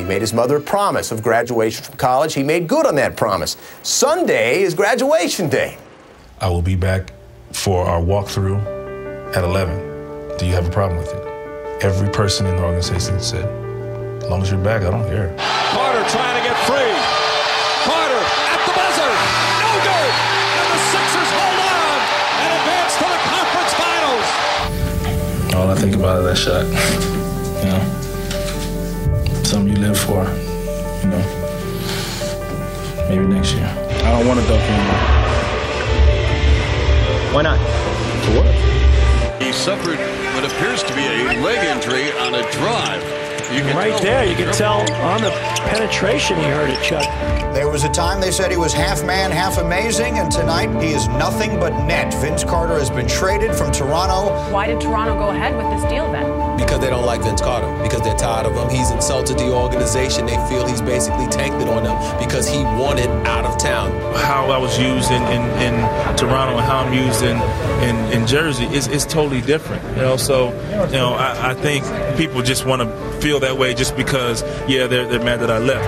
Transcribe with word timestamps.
He 0.00 0.06
made 0.06 0.22
his 0.22 0.32
mother 0.32 0.56
a 0.56 0.60
promise 0.62 1.12
of 1.12 1.22
graduation 1.22 1.84
from 1.84 1.96
college. 1.98 2.32
He 2.32 2.42
made 2.42 2.66
good 2.66 2.86
on 2.86 2.94
that 2.94 3.18
promise. 3.18 3.58
Sunday 3.82 4.62
is 4.62 4.72
graduation 4.72 5.50
day. 5.50 5.76
I 6.40 6.48
will 6.48 6.62
be 6.62 6.74
back 6.74 7.12
for 7.52 7.84
our 7.84 8.00
walkthrough 8.00 9.36
at 9.36 9.44
11. 9.44 10.38
Do 10.38 10.46
you 10.46 10.54
have 10.54 10.66
a 10.66 10.70
problem 10.70 10.98
with 10.98 11.12
it? 11.12 11.84
Every 11.84 12.08
person 12.08 12.46
in 12.46 12.56
the 12.56 12.62
organization 12.62 13.20
said, 13.20 13.44
as 14.22 14.30
long 14.30 14.40
as 14.40 14.50
you're 14.50 14.64
back, 14.64 14.80
I 14.84 14.90
don't 14.90 15.06
care. 15.06 15.36
Carter 15.36 16.08
trying 16.08 16.40
to 16.40 16.48
get 16.48 16.56
free. 16.64 16.96
Carter 17.84 18.24
at 18.24 18.60
the 18.64 18.72
buzzer. 18.72 19.12
No 19.60 19.70
good. 19.84 20.12
And 20.56 20.68
the 20.72 20.80
Sixers 20.96 21.30
hold 21.36 21.60
on 21.60 22.00
and 22.40 22.50
advance 22.56 22.96
to 22.96 23.04
the 23.04 23.20
conference 23.28 23.72
finals. 23.76 24.28
All 25.56 25.68
I 25.68 25.74
think 25.74 25.94
about 25.94 26.24
is 26.24 26.46
that 26.46 26.64
shot. 26.64 27.06
you 29.52 29.56
know, 29.56 29.62
something 29.62 29.76
you 29.76 29.80
live 29.88 29.98
for. 29.98 30.24
You 31.02 31.08
know, 31.10 31.22
maybe 33.08 33.26
next 33.26 33.54
year. 33.54 33.66
I 33.66 34.12
don't 34.12 34.26
want 34.26 34.40
to 34.40 34.46
dunk 34.46 34.62
anymore. 34.62 35.00
Why 37.34 37.42
not? 37.42 37.58
For 38.24 38.32
what? 38.38 39.42
He 39.42 39.52
suffered 39.52 39.98
what 40.34 40.44
appears 40.44 40.82
to 40.84 40.94
be 40.94 41.02
a 41.02 41.40
leg 41.42 41.64
injury 41.64 42.12
on 42.18 42.34
a 42.34 42.42
drive. 42.52 43.02
You 43.52 43.62
can 43.62 43.76
Right 43.76 44.00
there, 44.00 44.24
you 44.24 44.36
can 44.36 44.52
tell 44.54 44.80
on 45.02 45.22
the 45.22 45.30
penetration 45.70 46.36
he 46.36 46.44
heard 46.44 46.70
it, 46.70 46.80
Chuck. 46.84 47.04
There 47.52 47.68
was 47.68 47.82
a 47.82 47.88
time 47.88 48.20
they 48.20 48.30
said 48.30 48.52
he 48.52 48.56
was 48.56 48.72
half 48.72 49.02
man, 49.04 49.32
half 49.32 49.58
amazing, 49.58 50.18
and 50.18 50.30
tonight 50.30 50.70
he 50.80 50.92
is 50.92 51.08
nothing 51.08 51.58
but 51.58 51.70
net. 51.84 52.14
Vince 52.14 52.44
Carter 52.44 52.78
has 52.78 52.90
been 52.90 53.08
traded 53.08 53.52
from 53.56 53.72
Toronto. 53.72 54.30
Why 54.52 54.68
did 54.68 54.80
Toronto 54.80 55.14
go 55.14 55.30
ahead 55.30 55.56
with 55.56 55.68
this 55.76 55.90
deal 55.90 56.10
then? 56.12 56.49
Because 56.60 56.80
they 56.80 56.90
don't 56.90 57.06
like 57.06 57.22
Vince 57.22 57.40
Carter. 57.40 57.66
Because 57.82 58.02
they're 58.02 58.16
tired 58.16 58.46
of 58.46 58.54
him. 58.54 58.68
He's 58.68 58.90
insulted 58.90 59.38
the 59.38 59.52
organization. 59.52 60.26
They 60.26 60.36
feel 60.48 60.66
he's 60.66 60.82
basically 60.82 61.26
tanked 61.26 61.60
it 61.62 61.68
on 61.68 61.84
them 61.84 61.96
because 62.22 62.48
he 62.48 62.62
wanted 62.62 63.08
out 63.26 63.44
of 63.44 63.58
town. 63.58 63.90
How 64.14 64.50
I 64.50 64.58
was 64.58 64.78
used 64.78 65.10
in, 65.10 65.22
in, 65.24 65.42
in 65.60 65.74
Toronto 66.16 66.56
and 66.58 66.66
how 66.66 66.80
I'm 66.80 66.92
used 66.92 67.22
in, 67.22 67.36
in, 67.82 68.12
in 68.12 68.26
Jersey 68.26 68.66
is, 68.66 68.88
is 68.88 69.04
totally 69.06 69.40
different. 69.40 69.82
You 69.96 70.02
know, 70.02 70.16
so 70.16 70.48
you 70.86 70.98
know, 70.98 71.14
I, 71.14 71.50
I 71.50 71.54
think 71.54 71.84
people 72.16 72.42
just 72.42 72.66
want 72.66 72.82
to 72.82 73.20
feel 73.20 73.40
that 73.40 73.56
way 73.56 73.74
just 73.74 73.96
because, 73.96 74.42
yeah, 74.68 74.86
they're, 74.86 75.06
they're 75.06 75.24
mad 75.24 75.40
that 75.40 75.50
I 75.50 75.58
left. 75.58 75.84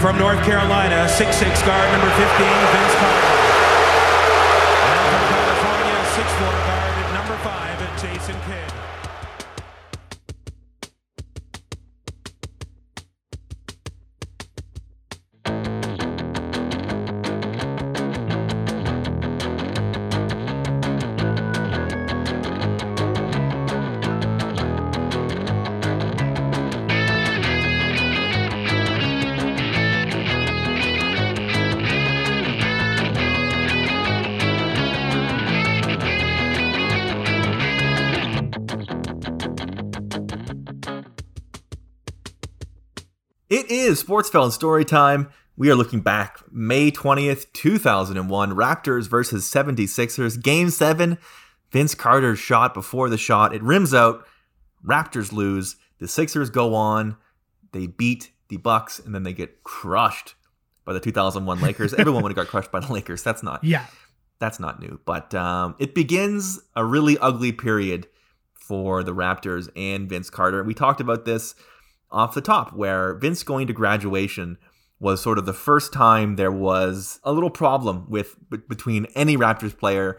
From 0.00 0.18
North 0.18 0.42
Carolina, 0.44 1.08
6'6 1.10 1.66
guard 1.66 1.92
number 1.92 2.10
15, 2.16 2.46
Vince 2.72 2.94
Carter. 2.94 3.37
Is 43.88 44.04
Sportsville 44.04 44.52
story 44.52 44.84
time. 44.84 45.30
We 45.56 45.70
are 45.70 45.74
looking 45.74 46.00
back 46.00 46.40
May 46.52 46.90
20th, 46.90 47.46
2001, 47.54 48.52
Raptors 48.52 49.08
versus 49.08 49.50
76ers, 49.50 50.42
game 50.42 50.68
7. 50.68 51.16
Vince 51.72 51.94
Carter's 51.94 52.38
shot 52.38 52.74
before 52.74 53.08
the 53.08 53.16
shot, 53.16 53.54
it 53.54 53.62
rims 53.62 53.94
out. 53.94 54.26
Raptors 54.86 55.32
lose. 55.32 55.76
The 56.00 56.06
Sixers 56.08 56.50
go 56.50 56.74
on. 56.74 57.16
They 57.72 57.86
beat 57.86 58.30
the 58.48 58.58
Bucks 58.58 58.98
and 58.98 59.14
then 59.14 59.22
they 59.22 59.32
get 59.32 59.64
crushed 59.64 60.34
by 60.84 60.92
the 60.92 61.00
2001 61.00 61.58
Lakers. 61.60 61.94
Everyone 61.98 62.22
would 62.22 62.30
have 62.30 62.36
got 62.46 62.48
crushed 62.50 62.70
by 62.70 62.80
the 62.80 62.92
Lakers. 62.92 63.22
That's 63.22 63.42
not 63.42 63.64
Yeah. 63.64 63.86
that's 64.38 64.60
not 64.60 64.80
new. 64.80 65.00
But 65.06 65.34
um, 65.34 65.74
it 65.78 65.94
begins 65.94 66.60
a 66.76 66.84
really 66.84 67.16
ugly 67.18 67.52
period 67.52 68.06
for 68.52 69.02
the 69.02 69.14
Raptors 69.14 69.70
and 69.74 70.10
Vince 70.10 70.28
Carter. 70.28 70.62
We 70.62 70.74
talked 70.74 71.00
about 71.00 71.24
this 71.24 71.54
off 72.10 72.34
the 72.34 72.40
top, 72.40 72.72
where 72.72 73.14
Vince 73.14 73.42
going 73.42 73.66
to 73.66 73.72
graduation 73.72 74.58
was 75.00 75.22
sort 75.22 75.38
of 75.38 75.46
the 75.46 75.52
first 75.52 75.92
time 75.92 76.36
there 76.36 76.52
was 76.52 77.20
a 77.22 77.32
little 77.32 77.50
problem 77.50 78.06
with 78.08 78.36
b- 78.50 78.58
between 78.68 79.06
any 79.14 79.36
Raptors 79.36 79.76
player 79.76 80.18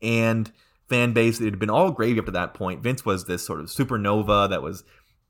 and 0.00 0.52
fan 0.88 1.12
base. 1.12 1.40
It 1.40 1.46
had 1.46 1.58
been 1.58 1.70
all 1.70 1.90
gravy 1.90 2.20
up 2.20 2.26
to 2.26 2.32
that 2.32 2.54
point. 2.54 2.82
Vince 2.82 3.04
was 3.04 3.24
this 3.24 3.44
sort 3.44 3.60
of 3.60 3.66
supernova 3.66 4.48
that 4.50 4.62
was 4.62 4.84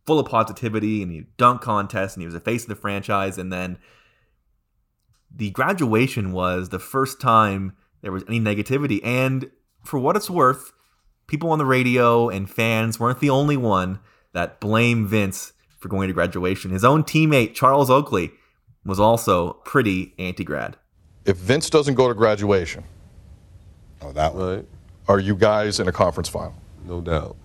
full 0.06 0.19
of 0.19 0.28
positivity 0.28 1.03
and 1.03 1.10
he 1.10 1.25
dunk 1.38 1.62
contests 1.62 2.15
and 2.15 2.22
he 2.22 2.27
was 2.27 2.34
the 2.34 2.41
face 2.41 2.62
of 2.65 2.69
the 2.69 2.75
franchise. 2.75 3.38
And 3.38 3.53
then 3.53 3.78
the 5.34 5.50
graduation 5.50 6.33
was 6.33 6.69
the 6.69 6.78
first 6.78 7.21
time 7.21 7.75
there 8.03 8.12
was 8.12 8.25
any 8.28 8.41
negativity. 8.41 9.00
And 9.03 9.50
for 9.83 9.99
what 9.99 10.16
it's 10.16 10.28
worth, 10.28 10.72
people 11.27 11.50
on 11.50 11.59
the 11.59 11.65
radio 11.65 12.28
and 12.28 12.50
fans 12.50 13.00
weren't 13.00 13.21
the 13.21 13.31
only 13.31 13.56
one 13.56 14.00
that 14.34 14.60
blame 14.60 15.06
Vince 15.06 15.53
for 15.84 15.89
going 15.91 16.09
to 16.09 16.15
graduation. 16.15 16.71
His 16.71 16.83
own 16.83 17.05
teammate, 17.05 17.53
Charles 17.53 17.91
Oakley, 17.91 18.31
was 18.87 18.99
also 18.99 19.53
pretty 19.67 20.15
anti 20.19 20.43
grad. 20.43 20.78
If 21.27 21.37
Vince 21.37 21.69
doesn't 21.69 21.95
go 21.95 22.09
to 22.09 22.15
graduation, 22.15 22.84
oh, 24.00 24.11
that 24.12 24.34
one. 24.34 24.67
Are 25.09 25.19
you 25.19 25.37
guys 25.37 25.81
in 25.81 25.87
a 25.87 25.93
conference 25.93 26.31
final? 26.31 26.55
No 26.87 27.03
doubt. 27.03 27.37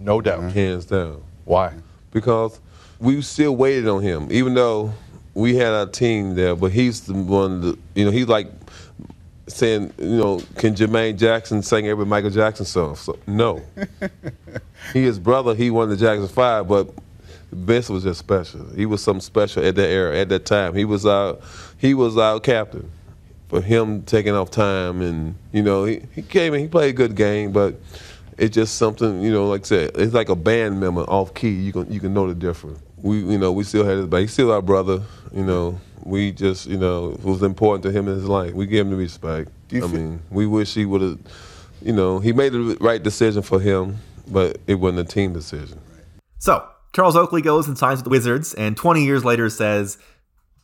No 0.00 0.22
doubt. 0.22 0.40
Mm-hmm. 0.40 0.48
Hands 0.48 0.84
down. 0.86 1.22
Why? 1.44 1.74
Because 2.12 2.58
we 2.98 3.20
still 3.20 3.54
waited 3.54 3.86
on 3.86 4.00
him, 4.00 4.28
even 4.30 4.54
though 4.54 4.94
we 5.34 5.56
had 5.56 5.74
our 5.74 5.86
team 5.86 6.34
there, 6.34 6.56
but 6.56 6.72
he's 6.72 7.02
the 7.02 7.12
one 7.12 7.60
that, 7.60 7.78
you 7.94 8.06
know, 8.06 8.10
he's 8.10 8.28
like 8.28 8.50
saying, 9.48 9.92
you 9.98 10.16
know, 10.16 10.40
can 10.56 10.74
Jermaine 10.74 11.18
Jackson 11.18 11.62
sing 11.62 11.88
every 11.88 12.06
Michael 12.06 12.30
Jackson 12.30 12.64
song? 12.64 12.96
So, 12.96 13.18
no. 13.26 13.60
he 14.94 15.02
his 15.02 15.18
brother, 15.18 15.54
he 15.54 15.70
won 15.70 15.90
the 15.90 15.96
Jackson 15.98 16.28
Five, 16.28 16.68
but 16.68 16.88
Vince 17.52 17.88
was 17.88 18.02
just 18.02 18.18
special. 18.18 18.66
He 18.74 18.86
was 18.86 19.02
something 19.02 19.20
special 19.20 19.64
at 19.64 19.74
that 19.76 19.88
era, 19.88 20.16
at 20.16 20.28
that 20.30 20.44
time. 20.46 20.74
He 20.74 20.84
was 20.84 21.06
our, 21.06 21.38
he 21.78 21.94
was 21.94 22.16
our 22.16 22.40
captain. 22.40 22.90
For 23.48 23.60
him 23.60 24.02
taking 24.04 24.34
off 24.34 24.50
time 24.50 25.02
and, 25.02 25.34
you 25.52 25.62
know, 25.62 25.84
he, 25.84 26.00
he 26.14 26.22
came 26.22 26.54
in, 26.54 26.60
he 26.60 26.68
played 26.68 26.88
a 26.88 26.92
good 26.94 27.14
game, 27.14 27.52
but 27.52 27.74
it's 28.38 28.54
just 28.54 28.76
something, 28.76 29.20
you 29.20 29.30
know, 29.30 29.46
like 29.46 29.60
I 29.60 29.64
said, 29.64 29.90
it's 29.94 30.14
like 30.14 30.30
a 30.30 30.34
band 30.34 30.80
member 30.80 31.02
off 31.02 31.34
key. 31.34 31.50
You 31.50 31.70
can 31.70 31.92
you 31.92 32.00
can 32.00 32.14
know 32.14 32.26
the 32.26 32.34
difference. 32.34 32.80
We 32.96 33.18
you 33.18 33.36
know, 33.36 33.52
we 33.52 33.64
still 33.64 33.84
had 33.84 33.98
his 33.98 34.06
back. 34.06 34.22
He's 34.22 34.32
still 34.32 34.50
our 34.52 34.62
brother, 34.62 35.02
you 35.34 35.44
know. 35.44 35.78
We 36.02 36.32
just, 36.32 36.66
you 36.66 36.78
know, 36.78 37.10
it 37.12 37.22
was 37.22 37.42
important 37.42 37.82
to 37.84 37.90
him 37.90 38.08
in 38.08 38.14
his 38.14 38.24
life. 38.24 38.54
We 38.54 38.64
give 38.64 38.86
him 38.86 38.90
the 38.90 38.96
respect. 38.96 39.50
I 39.70 39.80
feel- 39.80 39.88
mean, 39.88 40.22
we 40.30 40.46
wish 40.46 40.72
he 40.72 40.86
would 40.86 41.02
have 41.02 41.18
you 41.84 41.92
know, 41.92 42.18
he 42.18 42.32
made 42.32 42.52
the 42.52 42.76
right 42.80 43.02
decision 43.02 43.42
for 43.42 43.60
him, 43.60 43.98
but 44.28 44.58
it 44.66 44.74
wasn't 44.76 45.00
a 45.00 45.04
team 45.04 45.32
decision. 45.32 45.80
So, 46.38 46.64
Charles 46.92 47.16
Oakley 47.16 47.42
goes 47.42 47.66
and 47.68 47.78
signs 47.78 47.98
with 47.98 48.04
the 48.04 48.10
Wizards, 48.10 48.52
and 48.54 48.76
20 48.76 49.04
years 49.04 49.24
later 49.24 49.48
says, 49.48 49.98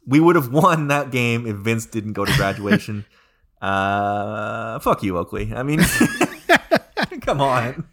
"We 0.07 0.21
would 0.21 0.37
have 0.37 0.53
won 0.53 0.89
that 0.89 1.11
game 1.11 1.47
if 1.47 1.57
Vince 1.57 1.87
didn't 1.87 2.13
go 2.13 2.25
to 2.25 2.33
graduation." 2.37 3.05
uh, 3.63 4.79
fuck 4.81 5.03
you, 5.03 5.17
Oakley. 5.19 5.53
I 5.55 5.63
mean, 5.63 5.81
come 7.23 7.41
on. 7.41 7.87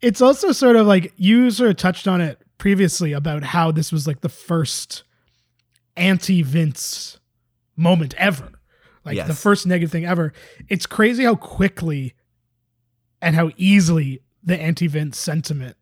It's 0.00 0.20
also 0.20 0.52
sort 0.52 0.76
of 0.76 0.86
like 0.86 1.12
you 1.16 1.50
sort 1.50 1.70
of 1.70 1.76
touched 1.76 2.06
on 2.06 2.20
it 2.20 2.40
previously 2.58 3.12
about 3.12 3.42
how 3.42 3.70
this 3.70 3.90
was 3.90 4.06
like 4.06 4.20
the 4.20 4.28
first 4.28 5.02
anti 5.96 6.42
Vince 6.42 7.18
moment 7.76 8.14
ever. 8.18 8.52
Like 9.04 9.16
Yes. 9.16 9.26
the 9.28 9.34
first 9.34 9.66
negative 9.66 9.90
thing 9.92 10.06
ever. 10.06 10.32
It's 10.68 10.86
crazy 10.86 11.24
how 11.24 11.34
quickly 11.34 12.14
and 13.20 13.34
how 13.34 13.50
easily 13.56 14.22
the 14.42 14.58
anti 14.60 14.86
Vince 14.86 15.18
sentiment 15.18 15.76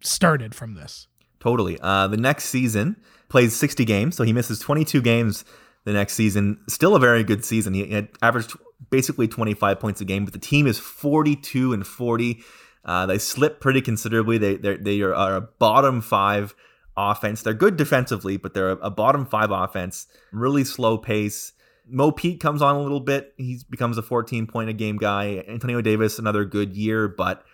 started 0.00 0.54
from 0.54 0.74
this. 0.74 1.06
Totally. 1.42 1.76
Uh, 1.80 2.06
the 2.06 2.16
next 2.16 2.44
season 2.44 2.94
plays 3.28 3.56
60 3.56 3.84
games, 3.84 4.16
so 4.16 4.22
he 4.22 4.32
misses 4.32 4.60
22 4.60 5.02
games 5.02 5.44
the 5.84 5.92
next 5.92 6.14
season. 6.14 6.60
Still 6.68 6.94
a 6.94 7.00
very 7.00 7.24
good 7.24 7.44
season. 7.44 7.74
He 7.74 7.90
had 7.90 8.08
averaged 8.22 8.56
basically 8.90 9.26
25 9.26 9.80
points 9.80 10.00
a 10.00 10.04
game, 10.04 10.24
but 10.24 10.34
the 10.34 10.38
team 10.38 10.68
is 10.68 10.78
42 10.78 11.72
and 11.72 11.84
40. 11.84 12.44
Uh, 12.84 13.06
they 13.06 13.18
slip 13.18 13.60
pretty 13.60 13.80
considerably. 13.80 14.38
They 14.38 14.56
they 14.56 15.00
are 15.00 15.34
a 15.34 15.40
bottom 15.40 16.00
five 16.00 16.54
offense. 16.96 17.42
They're 17.42 17.54
good 17.54 17.76
defensively, 17.76 18.36
but 18.36 18.54
they're 18.54 18.70
a 18.70 18.90
bottom 18.90 19.26
five 19.26 19.50
offense. 19.50 20.06
Really 20.30 20.62
slow 20.62 20.96
pace. 20.96 21.54
Mo 21.88 22.12
Pete 22.12 22.38
comes 22.38 22.62
on 22.62 22.76
a 22.76 22.82
little 22.82 23.00
bit. 23.00 23.34
He 23.36 23.58
becomes 23.68 23.98
a 23.98 24.02
14 24.02 24.46
point 24.46 24.70
a 24.70 24.72
game 24.72 24.96
guy. 24.96 25.44
Antonio 25.48 25.80
Davis 25.80 26.20
another 26.20 26.44
good 26.44 26.76
year, 26.76 27.08
but 27.08 27.44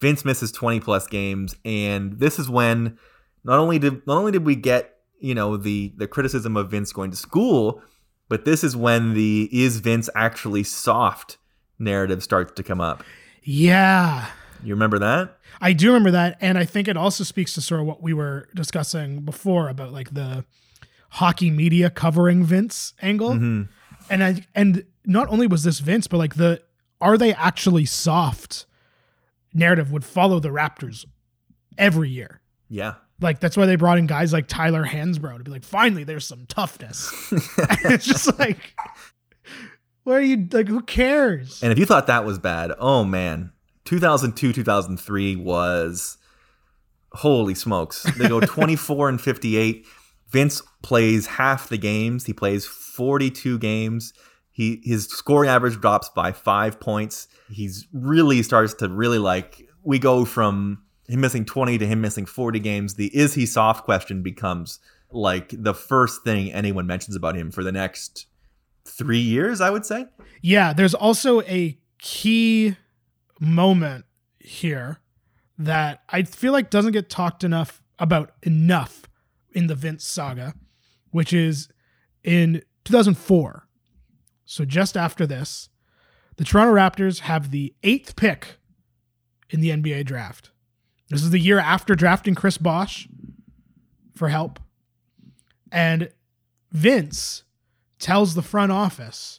Vince 0.00 0.24
misses 0.24 0.52
20 0.52 0.78
plus 0.78 1.08
games, 1.08 1.56
and 1.64 2.20
this 2.20 2.38
is 2.38 2.48
when 2.48 2.96
not 3.44 3.58
only 3.58 3.78
did 3.78 4.06
not 4.06 4.16
only 4.18 4.32
did 4.32 4.44
we 4.44 4.56
get 4.56 4.94
you 5.20 5.34
know 5.34 5.56
the 5.56 5.92
the 5.96 6.06
criticism 6.08 6.56
of 6.56 6.70
Vince 6.70 6.92
going 6.92 7.10
to 7.10 7.16
school, 7.16 7.82
but 8.28 8.44
this 8.44 8.64
is 8.64 8.76
when 8.76 9.14
the 9.14 9.48
is 9.52 9.80
Vince 9.80 10.08
actually 10.14 10.64
soft 10.64 11.38
narrative 11.78 12.22
starts 12.22 12.52
to 12.54 12.62
come 12.62 12.80
up. 12.80 13.02
Yeah. 13.42 14.26
You 14.62 14.72
remember 14.74 14.98
that? 14.98 15.36
I 15.60 15.74
do 15.74 15.88
remember 15.88 16.10
that. 16.12 16.38
And 16.40 16.56
I 16.56 16.64
think 16.64 16.88
it 16.88 16.96
also 16.96 17.22
speaks 17.24 17.52
to 17.54 17.60
sort 17.60 17.80
of 17.82 17.86
what 17.86 18.02
we 18.02 18.14
were 18.14 18.48
discussing 18.54 19.20
before 19.20 19.68
about 19.68 19.92
like 19.92 20.14
the 20.14 20.44
hockey 21.10 21.50
media 21.50 21.90
covering 21.90 22.44
Vince 22.44 22.94
angle. 23.02 23.32
Mhm. 23.32 23.68
And 24.08 24.24
I 24.24 24.46
and 24.54 24.84
not 25.04 25.28
only 25.28 25.46
was 25.46 25.64
this 25.64 25.80
Vince, 25.80 26.06
but 26.06 26.16
like 26.16 26.36
the 26.36 26.62
are 27.00 27.18
they 27.18 27.34
actually 27.34 27.84
soft 27.84 28.64
narrative 29.52 29.92
would 29.92 30.04
follow 30.04 30.40
the 30.40 30.48
Raptors 30.48 31.04
every 31.76 32.08
year. 32.08 32.40
Yeah. 32.68 32.94
Like 33.20 33.40
that's 33.40 33.56
why 33.56 33.66
they 33.66 33.76
brought 33.76 33.98
in 33.98 34.06
guys 34.06 34.32
like 34.32 34.48
Tyler 34.48 34.84
Hansbrough 34.84 35.38
to 35.38 35.44
be 35.44 35.50
like, 35.50 35.64
finally, 35.64 36.04
there's 36.04 36.26
some 36.26 36.46
toughness. 36.46 37.12
it's 37.84 38.04
just 38.04 38.38
like, 38.38 38.74
what 40.02 40.14
are 40.16 40.22
you 40.22 40.48
like? 40.50 40.68
Who 40.68 40.82
cares? 40.82 41.62
And 41.62 41.72
if 41.72 41.78
you 41.78 41.86
thought 41.86 42.06
that 42.08 42.24
was 42.24 42.38
bad, 42.38 42.72
oh 42.78 43.04
man, 43.04 43.52
2002 43.84 44.52
2003 44.52 45.36
was 45.36 46.18
holy 47.12 47.54
smokes. 47.54 48.02
They 48.18 48.28
go 48.28 48.40
24 48.44 49.08
and 49.08 49.20
58. 49.20 49.86
Vince 50.28 50.62
plays 50.82 51.26
half 51.26 51.68
the 51.68 51.78
games. 51.78 52.26
He 52.26 52.32
plays 52.32 52.66
42 52.66 53.58
games. 53.58 54.12
He 54.50 54.80
his 54.84 55.06
scoring 55.06 55.50
average 55.50 55.80
drops 55.80 56.08
by 56.10 56.32
5 56.32 56.80
points. 56.80 57.28
He's 57.50 57.86
really 57.92 58.42
starts 58.42 58.74
to 58.74 58.88
really 58.88 59.18
like 59.18 59.68
we 59.82 59.98
go 59.98 60.24
from 60.24 60.83
him 61.08 61.20
missing 61.20 61.44
20 61.44 61.78
to 61.78 61.86
him 61.86 62.00
missing 62.00 62.26
40 62.26 62.58
games. 62.60 62.94
The 62.94 63.14
is 63.16 63.34
he 63.34 63.46
soft 63.46 63.84
question 63.84 64.22
becomes 64.22 64.78
like 65.10 65.54
the 65.56 65.74
first 65.74 66.24
thing 66.24 66.52
anyone 66.52 66.86
mentions 66.86 67.14
about 67.14 67.36
him 67.36 67.50
for 67.50 67.62
the 67.62 67.72
next 67.72 68.26
3 68.86 69.18
years, 69.18 69.60
I 69.60 69.70
would 69.70 69.86
say. 69.86 70.06
Yeah, 70.40 70.72
there's 70.72 70.94
also 70.94 71.42
a 71.42 71.78
key 71.98 72.76
moment 73.40 74.04
here 74.38 74.98
that 75.56 76.02
I 76.08 76.22
feel 76.22 76.52
like 76.52 76.70
doesn't 76.70 76.92
get 76.92 77.08
talked 77.08 77.44
enough 77.44 77.82
about 77.98 78.32
enough 78.42 79.08
in 79.52 79.68
the 79.68 79.74
Vince 79.74 80.04
saga, 80.04 80.54
which 81.10 81.32
is 81.32 81.68
in 82.24 82.62
2004. 82.84 83.68
So 84.44 84.64
just 84.64 84.96
after 84.96 85.26
this, 85.26 85.68
the 86.36 86.44
Toronto 86.44 86.74
Raptors 86.74 87.20
have 87.20 87.50
the 87.52 87.74
eighth 87.84 88.16
pick 88.16 88.56
in 89.50 89.60
the 89.60 89.70
NBA 89.70 90.04
draft. 90.04 90.50
This 91.14 91.22
is 91.22 91.30
the 91.30 91.38
year 91.38 91.60
after 91.60 91.94
drafting 91.94 92.34
Chris 92.34 92.58
Bosh 92.58 93.08
for 94.16 94.28
help. 94.30 94.58
And 95.70 96.10
Vince 96.72 97.44
tells 98.00 98.34
the 98.34 98.42
front 98.42 98.72
office 98.72 99.38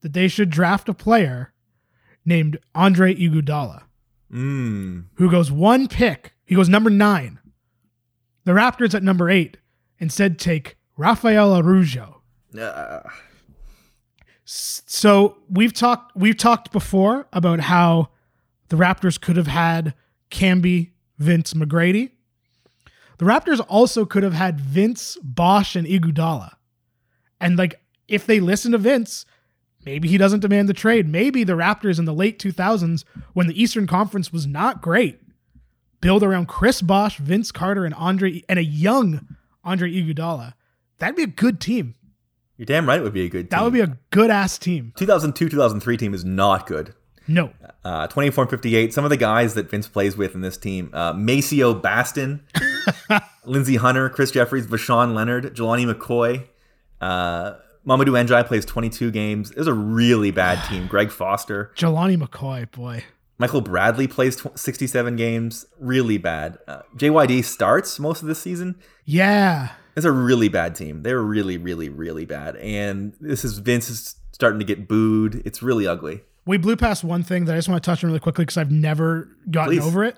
that 0.00 0.14
they 0.14 0.26
should 0.26 0.48
draft 0.48 0.88
a 0.88 0.94
player 0.94 1.52
named 2.24 2.56
Andre 2.74 3.14
Iguodala, 3.14 3.82
Mm. 4.32 5.04
who 5.16 5.30
goes 5.30 5.52
one 5.52 5.86
pick. 5.86 6.32
He 6.46 6.54
goes 6.54 6.70
number 6.70 6.88
nine. 6.88 7.38
The 8.44 8.52
Raptors 8.52 8.94
at 8.94 9.02
number 9.02 9.28
eight 9.28 9.58
instead 9.98 10.38
take 10.38 10.76
Rafael 10.96 11.54
Araujo. 11.54 12.22
Uh, 12.58 13.00
So 14.44 15.36
we've 15.50 15.74
talked 15.74 16.16
we've 16.16 16.36
talked 16.38 16.72
before 16.72 17.28
about 17.34 17.60
how 17.60 18.08
the 18.68 18.76
Raptors 18.76 19.20
could 19.20 19.36
have 19.36 19.46
had 19.46 19.94
Camby, 20.30 20.91
Vince, 21.22 21.54
McGrady. 21.54 22.10
The 23.18 23.24
Raptors 23.24 23.64
also 23.68 24.04
could 24.04 24.22
have 24.22 24.32
had 24.32 24.60
Vince, 24.60 25.16
Bosh, 25.22 25.76
and 25.76 25.86
Iguodala. 25.86 26.54
And 27.40 27.56
like 27.56 27.80
if 28.08 28.26
they 28.26 28.40
listen 28.40 28.72
to 28.72 28.78
Vince, 28.78 29.24
maybe 29.86 30.08
he 30.08 30.18
doesn't 30.18 30.40
demand 30.40 30.68
the 30.68 30.74
trade. 30.74 31.08
Maybe 31.08 31.44
the 31.44 31.54
Raptors 31.54 31.98
in 31.98 32.04
the 32.04 32.14
late 32.14 32.38
2000s 32.38 33.04
when 33.32 33.46
the 33.46 33.60
Eastern 33.60 33.86
Conference 33.86 34.32
was 34.32 34.46
not 34.46 34.82
great 34.82 35.20
build 36.02 36.22
around 36.22 36.48
Chris 36.48 36.82
Bosh, 36.82 37.16
Vince 37.16 37.50
Carter 37.50 37.86
and 37.86 37.94
Andre 37.94 38.42
and 38.48 38.58
a 38.58 38.64
young 38.64 39.26
Andre 39.64 39.90
Iguodala. 39.90 40.52
That'd 40.98 41.16
be 41.16 41.22
a 41.22 41.26
good 41.26 41.60
team. 41.60 41.94
You're 42.58 42.66
damn 42.66 42.86
right 42.86 43.00
it 43.00 43.02
would 43.02 43.14
be 43.14 43.24
a 43.24 43.30
good 43.30 43.42
team. 43.42 43.48
That 43.50 43.64
would 43.64 43.72
be 43.72 43.80
a 43.80 43.96
good 44.10 44.30
ass 44.30 44.58
team. 44.58 44.92
2002 44.96 45.48
2003 45.48 45.96
team 45.96 46.12
is 46.12 46.24
not 46.24 46.66
good. 46.66 46.94
No. 47.28 47.50
Uh, 47.84 48.06
24 48.06 48.44
and 48.44 48.50
58. 48.50 48.94
Some 48.94 49.04
of 49.04 49.10
the 49.10 49.16
guys 49.16 49.54
that 49.54 49.70
Vince 49.70 49.88
plays 49.88 50.16
with 50.16 50.34
in 50.34 50.40
this 50.40 50.56
team 50.56 50.90
uh, 50.92 51.12
Maceo 51.12 51.74
Baston, 51.74 52.44
Lindsey 53.44 53.76
Hunter, 53.76 54.08
Chris 54.08 54.30
Jefferies, 54.30 54.66
Voshon 54.66 55.14
Lenard, 55.14 55.54
Jelani 55.54 55.92
McCoy. 55.92 56.46
Uh, 57.00 57.54
Mamadou 57.86 58.12
N'Diaye 58.12 58.46
plays 58.46 58.64
22 58.64 59.10
games. 59.10 59.50
It 59.50 59.58
was 59.58 59.66
a 59.66 59.74
really 59.74 60.30
bad 60.30 60.64
team. 60.68 60.86
Greg 60.86 61.10
Foster. 61.10 61.72
Jelani 61.76 62.16
McCoy, 62.16 62.70
boy. 62.70 63.04
Michael 63.38 63.60
Bradley 63.60 64.06
plays 64.06 64.36
tw- 64.36 64.56
67 64.56 65.16
games. 65.16 65.66
Really 65.80 66.16
bad. 66.18 66.58
Uh, 66.68 66.82
JYD 66.96 67.44
starts 67.44 67.98
most 67.98 68.22
of 68.22 68.28
the 68.28 68.36
season. 68.36 68.76
Yeah. 69.04 69.70
It's 69.96 70.06
a 70.06 70.12
really 70.12 70.48
bad 70.48 70.76
team. 70.76 71.02
They're 71.02 71.20
really, 71.20 71.58
really, 71.58 71.88
really 71.88 72.24
bad. 72.24 72.56
And 72.56 73.14
this 73.20 73.44
is 73.44 73.58
Vince 73.58 73.90
is 73.90 74.14
starting 74.30 74.60
to 74.60 74.64
get 74.64 74.86
booed. 74.86 75.42
It's 75.44 75.62
really 75.62 75.86
ugly. 75.86 76.22
We 76.44 76.56
blew 76.58 76.76
past 76.76 77.04
one 77.04 77.22
thing 77.22 77.44
that 77.44 77.52
I 77.54 77.58
just 77.58 77.68
want 77.68 77.82
to 77.82 77.88
touch 77.90 78.02
on 78.02 78.08
really 78.10 78.20
quickly 78.20 78.44
because 78.44 78.56
I've 78.56 78.72
never 78.72 79.28
gotten 79.50 79.74
Please. 79.78 79.86
over 79.86 80.04
it. 80.04 80.16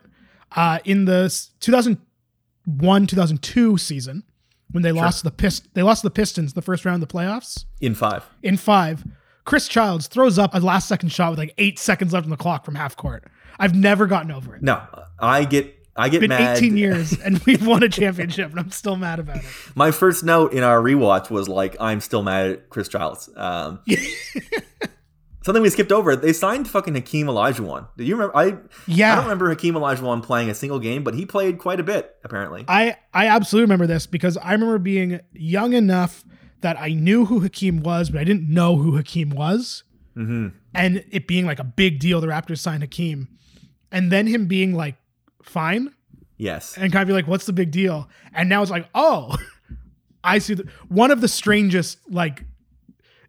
Uh, 0.57 0.79
in 0.85 1.05
the 1.05 1.29
2001 1.61 3.07
2002 3.07 3.77
season, 3.79 4.23
when 4.71 4.83
they 4.83 4.93
lost 4.93 5.23
the 5.25 5.31
pist 5.31 5.69
they 5.75 5.83
lost 5.83 6.03
the 6.03 6.11
Pistons 6.11 6.55
the 6.55 6.63
first 6.63 6.85
round 6.85 7.03
of 7.03 7.09
the 7.09 7.13
playoffs 7.15 7.65
In 7.81 7.95
five. 7.95 8.25
in 8.43 8.57
five, 8.57 9.05
Chris 9.45 9.69
Childs 9.69 10.07
throws 10.07 10.39
up 10.39 10.55
a 10.55 10.59
last 10.61 10.89
second 10.89 11.11
shot 11.11 11.31
with 11.31 11.39
like 11.39 11.55
eight 11.59 11.79
seconds 11.79 12.13
left 12.13 12.25
on 12.25 12.31
the 12.31 12.37
clock 12.37 12.65
from 12.65 12.75
half 12.75 12.97
court. 12.97 13.25
I've 13.59 13.75
never 13.75 14.07
gotten 14.07 14.31
over 14.33 14.57
it. 14.57 14.63
No, 14.63 14.83
I 15.19 15.45
get 15.45 15.75
I 15.97 16.09
get 16.09 16.23
It's 16.25 16.29
been 16.29 16.39
mad. 16.39 16.57
18 16.57 16.77
years 16.79 17.13
and 17.21 17.39
we've 17.41 17.65
won 17.67 17.83
a 17.83 17.89
championship 17.89 18.51
and 18.51 18.59
I'm 18.59 18.71
still 18.71 18.97
mad 18.97 19.21
about 19.21 19.37
it. 19.37 19.45
My 19.75 19.91
first 19.91 20.25
note 20.25 20.53
in 20.53 20.63
our 20.65 20.81
rewatch 20.81 21.31
was 21.31 21.49
like, 21.49 21.77
I'm 21.79 22.01
still 22.01 22.23
mad 22.23 22.51
at 22.51 22.69
Chris 22.71 22.89
Childs. 22.89 23.29
Um, 23.37 23.81
something 25.45 25.63
we 25.63 25.71
skipped 25.71 25.93
over. 25.93 26.17
They 26.17 26.33
signed 26.33 26.69
fucking 26.69 26.95
Hakeem 26.95 27.27
Olajuwon. 27.27 27.89
Do 27.97 28.05
you 28.05 28.15
remember? 28.15 28.37
I 28.37 28.57
Yeah. 28.87 29.13
I 29.13 29.15
don't 29.17 29.25
remember 29.25 29.51
Hakeem 29.51 29.75
Olajuwon 29.75 30.23
playing 30.23 30.51
a 30.51 30.55
single 30.55 30.79
game, 30.79 31.05
but 31.05 31.15
he 31.15 31.27
played 31.27 31.59
quite 31.59 31.81
a 31.81 31.85
bit 31.85 32.17
apparently. 32.25 32.65
I 32.69 32.97
I 33.13 33.27
absolutely 33.27 33.65
remember 33.65 33.87
this 33.87 34.07
because 34.07 34.37
I 34.39 34.53
remember 34.53 34.79
being 34.79 35.21
young 35.33 35.73
enough 35.73 36.25
that 36.63 36.81
I 36.81 36.89
knew 36.89 37.27
who 37.27 37.41
Hakeem 37.41 37.83
was, 37.83 38.09
but 38.11 38.21
I 38.21 38.25
didn't 38.25 38.49
know 38.49 38.77
who 38.77 38.97
Hakeem 38.97 39.31
was. 39.31 39.85
Mm-hmm. 40.17 40.49
And 40.75 41.05
it 41.11 41.27
being 41.29 41.45
like 41.45 41.59
a 41.59 41.65
big 41.65 41.99
deal, 41.99 42.21
the 42.21 42.27
Raptors 42.27 42.59
signed 42.59 42.83
Hakeem. 42.83 43.29
And 43.93 44.11
then 44.11 44.27
him 44.27 44.47
being 44.47 44.75
like, 44.75 44.97
fine. 45.43 45.93
Yes. 46.37 46.77
And 46.77 46.91
kind 46.93 47.03
of 47.03 47.07
be 47.07 47.13
like, 47.13 47.29
what's 47.29 47.47
the 47.47 47.53
big 47.53 47.71
deal? 47.71 48.09
And 48.33 48.49
now 48.49 48.63
it's 48.63 48.71
like, 48.71 48.89
oh, 48.95 49.37
I 50.25 50.39
see 50.39 50.55
the, 50.55 50.69
one 50.89 51.11
of 51.11 51.21
the 51.21 51.29
strangest, 51.29 51.99
like, 52.11 52.45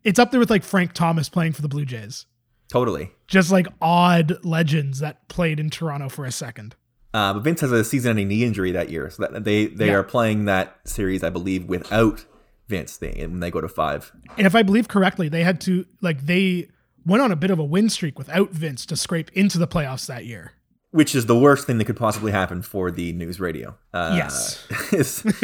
it's 0.06 0.20
up 0.20 0.32
there 0.32 0.40
with 0.40 0.50
like 0.50 0.64
Frank 0.64 0.94
Thomas 0.94 1.28
playing 1.28 1.52
for 1.52 1.62
the 1.62 1.68
Blue 1.68 1.84
Jays. 1.86 2.26
Totally. 2.70 3.12
Just 3.28 3.52
like 3.52 3.68
odd 3.82 4.44
legends 4.46 5.00
that 5.00 5.28
played 5.28 5.60
in 5.60 5.70
Toronto 5.70 6.08
for 6.10 6.24
a 6.26 6.32
second. 6.32 6.76
Uh, 7.14 7.34
but 7.34 7.42
Vince 7.44 7.62
has 7.62 7.72
a 7.72 7.84
season-ending 7.84 8.28
knee 8.28 8.44
injury 8.44 8.72
that 8.72 8.90
year, 8.90 9.10
so 9.10 9.24
that 9.28 9.44
they 9.44 9.68
they 9.68 9.88
Yeah. 9.88 9.94
are 9.96 10.04
playing 10.04 10.46
that 10.46 10.78
series, 10.86 11.24
I 11.24 11.30
believe, 11.30 11.66
without 11.66 12.26
Vince. 12.68 12.98
They, 12.98 13.12
when 13.20 13.40
they 13.40 13.52
go 13.52 13.62
to 13.62 13.68
five. 13.70 14.12
And 14.38 14.48
if 14.48 14.56
I 14.56 14.64
believe 14.64 14.88
correctly, 14.88 15.30
they 15.30 15.44
had 15.44 15.60
to 15.62 15.86
like 16.02 16.26
they 16.26 16.70
went 17.06 17.22
on 17.22 17.32
a 17.32 17.36
bit 17.36 17.52
of 17.52 17.60
a 17.60 17.64
win 17.64 17.90
streak 17.90 18.18
without 18.18 18.52
Vince 18.52 18.86
to 18.88 18.96
scrape 18.98 19.30
into 19.34 19.58
the 19.60 19.68
playoffs 19.68 20.08
that 20.08 20.26
year. 20.26 20.54
which 20.92 21.14
is 21.14 21.26
the 21.26 21.38
worst 21.38 21.68
thing 21.68 21.78
that 21.78 21.84
could 21.86 21.98
possibly 21.98 22.32
happen 22.32 22.62
for 22.62 22.90
the 22.90 23.12
news 23.14 23.38
radio. 23.40 23.78
Uh, 23.94 24.14
Yes. 24.16 24.66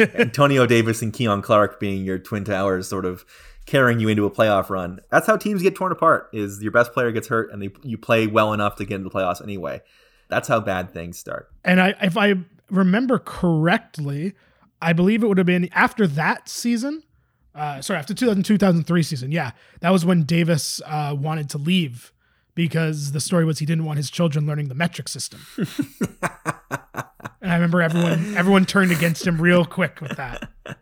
Antonio 0.14 0.66
Davis 0.66 1.02
and 1.02 1.12
Keon 1.12 1.42
Clark 1.42 1.78
being 1.78 2.04
your 2.04 2.18
twin 2.18 2.42
towers, 2.44 2.88
sort 2.88 3.04
of 3.04 3.24
carrying 3.66 4.00
you 4.00 4.08
into 4.08 4.24
a 4.24 4.30
playoff 4.30 4.70
run. 4.70 5.00
That's 5.10 5.26
how 5.26 5.36
teams 5.36 5.62
get 5.62 5.74
torn 5.74 5.92
apart. 5.92 6.28
Is 6.32 6.62
your 6.62 6.72
best 6.72 6.92
player 6.92 7.12
gets 7.12 7.28
hurt 7.28 7.52
and 7.52 7.62
they, 7.62 7.70
you 7.82 7.98
play 7.98 8.26
well 8.26 8.52
enough 8.52 8.76
to 8.76 8.84
get 8.84 8.96
into 8.96 9.08
the 9.08 9.14
playoffs 9.14 9.42
anyway. 9.42 9.82
That's 10.28 10.48
how 10.48 10.60
bad 10.60 10.92
things 10.92 11.18
start. 11.18 11.50
And 11.64 11.80
I, 11.80 11.94
if 12.02 12.16
I 12.16 12.34
remember 12.70 13.18
correctly, 13.18 14.34
I 14.80 14.92
believe 14.92 15.22
it 15.22 15.26
would 15.26 15.38
have 15.38 15.46
been 15.46 15.68
after 15.72 16.06
that 16.06 16.48
season. 16.48 17.02
Uh, 17.54 17.82
sorry, 17.82 17.98
after 17.98 18.14
2000, 18.14 18.42
2003 18.42 19.02
season. 19.02 19.30
Yeah, 19.30 19.52
that 19.80 19.90
was 19.90 20.04
when 20.04 20.24
Davis 20.24 20.80
uh, 20.86 21.14
wanted 21.18 21.50
to 21.50 21.58
leave 21.58 22.12
because 22.54 23.12
the 23.12 23.20
story 23.20 23.44
was 23.44 23.58
he 23.58 23.66
didn't 23.66 23.84
want 23.84 23.98
his 23.98 24.10
children 24.10 24.46
learning 24.46 24.68
the 24.68 24.74
metric 24.74 25.08
system. 25.08 25.40
and 25.58 25.68
I 27.42 27.54
remember 27.54 27.82
everyone 27.82 28.34
everyone 28.36 28.64
turned 28.66 28.92
against 28.92 29.26
him 29.26 29.40
real 29.40 29.64
quick 29.64 30.00
with 30.00 30.16
that. 30.16 30.50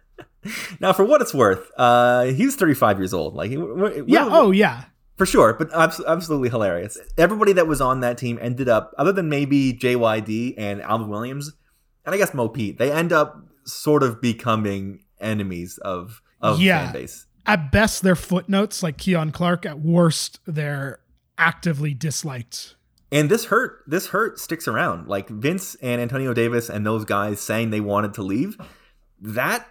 Now, 0.81 0.93
for 0.93 1.05
what 1.05 1.21
it's 1.23 1.35
worth, 1.35 1.71
uh, 1.77 2.25
he's 2.25 2.57
35 2.57 2.99
years 2.99 3.13
old. 3.15 3.35
Like, 3.35 3.51
we're- 3.51 4.03
Yeah. 4.07 4.25
we're- 4.25 4.37
Oh, 4.37 4.51
yeah. 4.51 4.85
For 5.17 5.27
sure, 5.27 5.53
but 5.53 5.69
abs- 5.75 6.01
absolutely 6.07 6.49
hilarious. 6.49 6.97
Everybody 7.19 7.53
that 7.53 7.67
was 7.67 7.81
on 7.83 8.01
that 8.01 8.17
team 8.17 8.39
ended 8.41 8.69
up, 8.71 8.95
other 8.97 9.13
than 9.13 9.29
maybe 9.29 9.73
JYD 9.75 10.55
and 10.57 10.81
Alvin 10.81 11.09
Williams, 11.09 11.53
and 12.07 12.15
I 12.15 12.19
guess 12.19 12.33
Mo 12.33 12.49
Pete, 12.49 12.79
they 12.79 12.91
end 12.91 13.13
up 13.13 13.37
sort 13.67 14.03
of 14.03 14.21
becoming 14.23 15.05
enemies 15.21 15.77
of 15.83 16.23
of 16.41 16.59
Yeah. 16.63 16.85
fan 16.85 16.93
base. 16.95 17.27
At 17.45 17.71
best, 17.71 18.03
they're 18.03 18.17
footnotes 18.17 18.83
like 18.83 18.97
Keon 18.97 19.31
Clark. 19.31 19.67
At 19.67 19.81
worst, 19.81 20.41
they're 20.47 21.01
actively 21.37 21.93
disliked. 21.93 22.77
And 23.13 23.29
this 23.31 23.47
hurt. 23.47 23.83
This 23.87 24.07
hurt 24.09 24.39
sticks 24.39 24.67
around. 24.67 25.07
Like 25.07 25.29
Vince 25.29 25.75
and 25.83 26.01
Antonio 26.01 26.33
Davis 26.33 26.71
and 26.71 26.87
those 26.87 27.05
guys 27.05 27.41
saying 27.43 27.69
they 27.71 27.81
wanted 27.81 28.15
to 28.15 28.23
leave. 28.23 28.57
That 29.21 29.67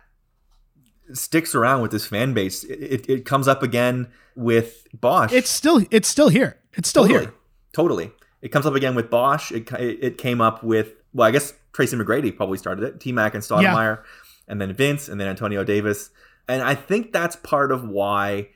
sticks 1.13 1.55
around 1.55 1.81
with 1.81 1.91
this 1.91 2.05
fan 2.05 2.33
base. 2.33 2.63
It, 2.63 2.79
it, 2.79 3.09
it 3.09 3.25
comes 3.25 3.47
up 3.47 3.63
again 3.63 4.07
with 4.35 4.87
Bosh. 4.93 5.31
It's 5.31 5.49
still 5.49 5.85
it's 5.91 6.07
still 6.07 6.29
here. 6.29 6.57
It's 6.73 6.89
still 6.89 7.03
totally, 7.03 7.25
here. 7.25 7.33
Totally. 7.73 8.11
It 8.41 8.49
comes 8.49 8.65
up 8.65 8.75
again 8.75 8.95
with 8.95 9.09
Bosh. 9.09 9.51
It, 9.51 9.71
it 9.73 10.17
came 10.17 10.39
up 10.39 10.63
with, 10.63 10.93
well, 11.13 11.27
I 11.27 11.31
guess 11.31 11.53
Tracy 11.73 11.97
McGrady 11.97 12.35
probably 12.35 12.57
started 12.57 12.83
it. 12.83 12.99
T 12.99 13.11
Mac 13.11 13.33
and 13.33 13.43
Stoudamire, 13.43 14.03
and 14.47 14.61
then 14.61 14.73
Vince, 14.73 15.09
and 15.09 15.19
then 15.19 15.27
Antonio 15.27 15.63
Davis. 15.63 16.09
And 16.47 16.61
I 16.61 16.73
think 16.75 17.11
that's 17.11 17.35
part 17.35 17.71
of 17.71 17.87
why 17.87 18.49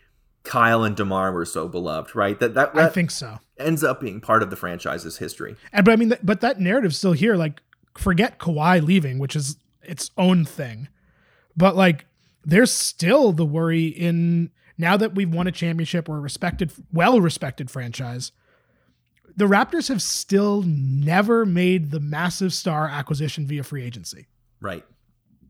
Kyle 0.43 0.83
and 0.83 0.95
DeMar 0.95 1.31
were 1.31 1.45
so 1.45 1.67
beloved, 1.67 2.15
right? 2.15 2.39
That, 2.39 2.53
that, 2.55 2.75
I 2.75 2.89
think 2.89 3.12
so. 3.12 3.39
ends 3.57 3.83
up 3.83 4.01
being 4.01 4.19
part 4.19 4.41
of 4.41 4.50
the 4.50 4.55
franchise's 4.55 5.17
history. 5.17 5.55
And 5.72 5.86
but 5.86 5.91
I 5.91 5.95
mean, 5.95 6.13
but 6.24 6.41
that 6.41 6.60
narrative's 6.60 6.98
still 6.98 7.13
here. 7.13 7.36
Like, 7.36 7.62
forget 7.98 8.39
Kawhi 8.39 8.83
leaving, 8.83 9.19
which 9.19 9.36
is 9.36 9.57
its 9.83 10.12
own 10.17 10.45
thing. 10.45 10.88
But 11.55 11.75
like, 11.75 12.05
there's 12.45 12.71
still 12.71 13.31
the 13.31 13.45
worry 13.45 13.85
in 13.88 14.51
now 14.77 14.97
that 14.97 15.15
we've 15.15 15.31
won 15.33 15.47
a 15.47 15.51
championship, 15.51 16.07
we're 16.09 16.17
a 16.17 16.21
respected, 16.21 16.71
well 16.91 17.21
respected 17.21 17.69
franchise. 17.69 18.31
The 19.35 19.45
Raptors 19.45 19.88
have 19.89 20.01
still 20.01 20.63
never 20.65 21.45
made 21.45 21.91
the 21.91 22.00
massive 22.00 22.53
star 22.53 22.88
acquisition 22.88 23.47
via 23.47 23.63
free 23.63 23.83
agency. 23.83 24.27
Right. 24.62 24.85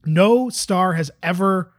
No 0.06 0.50
star 0.50 0.94
has 0.94 1.12
ever 1.22 1.74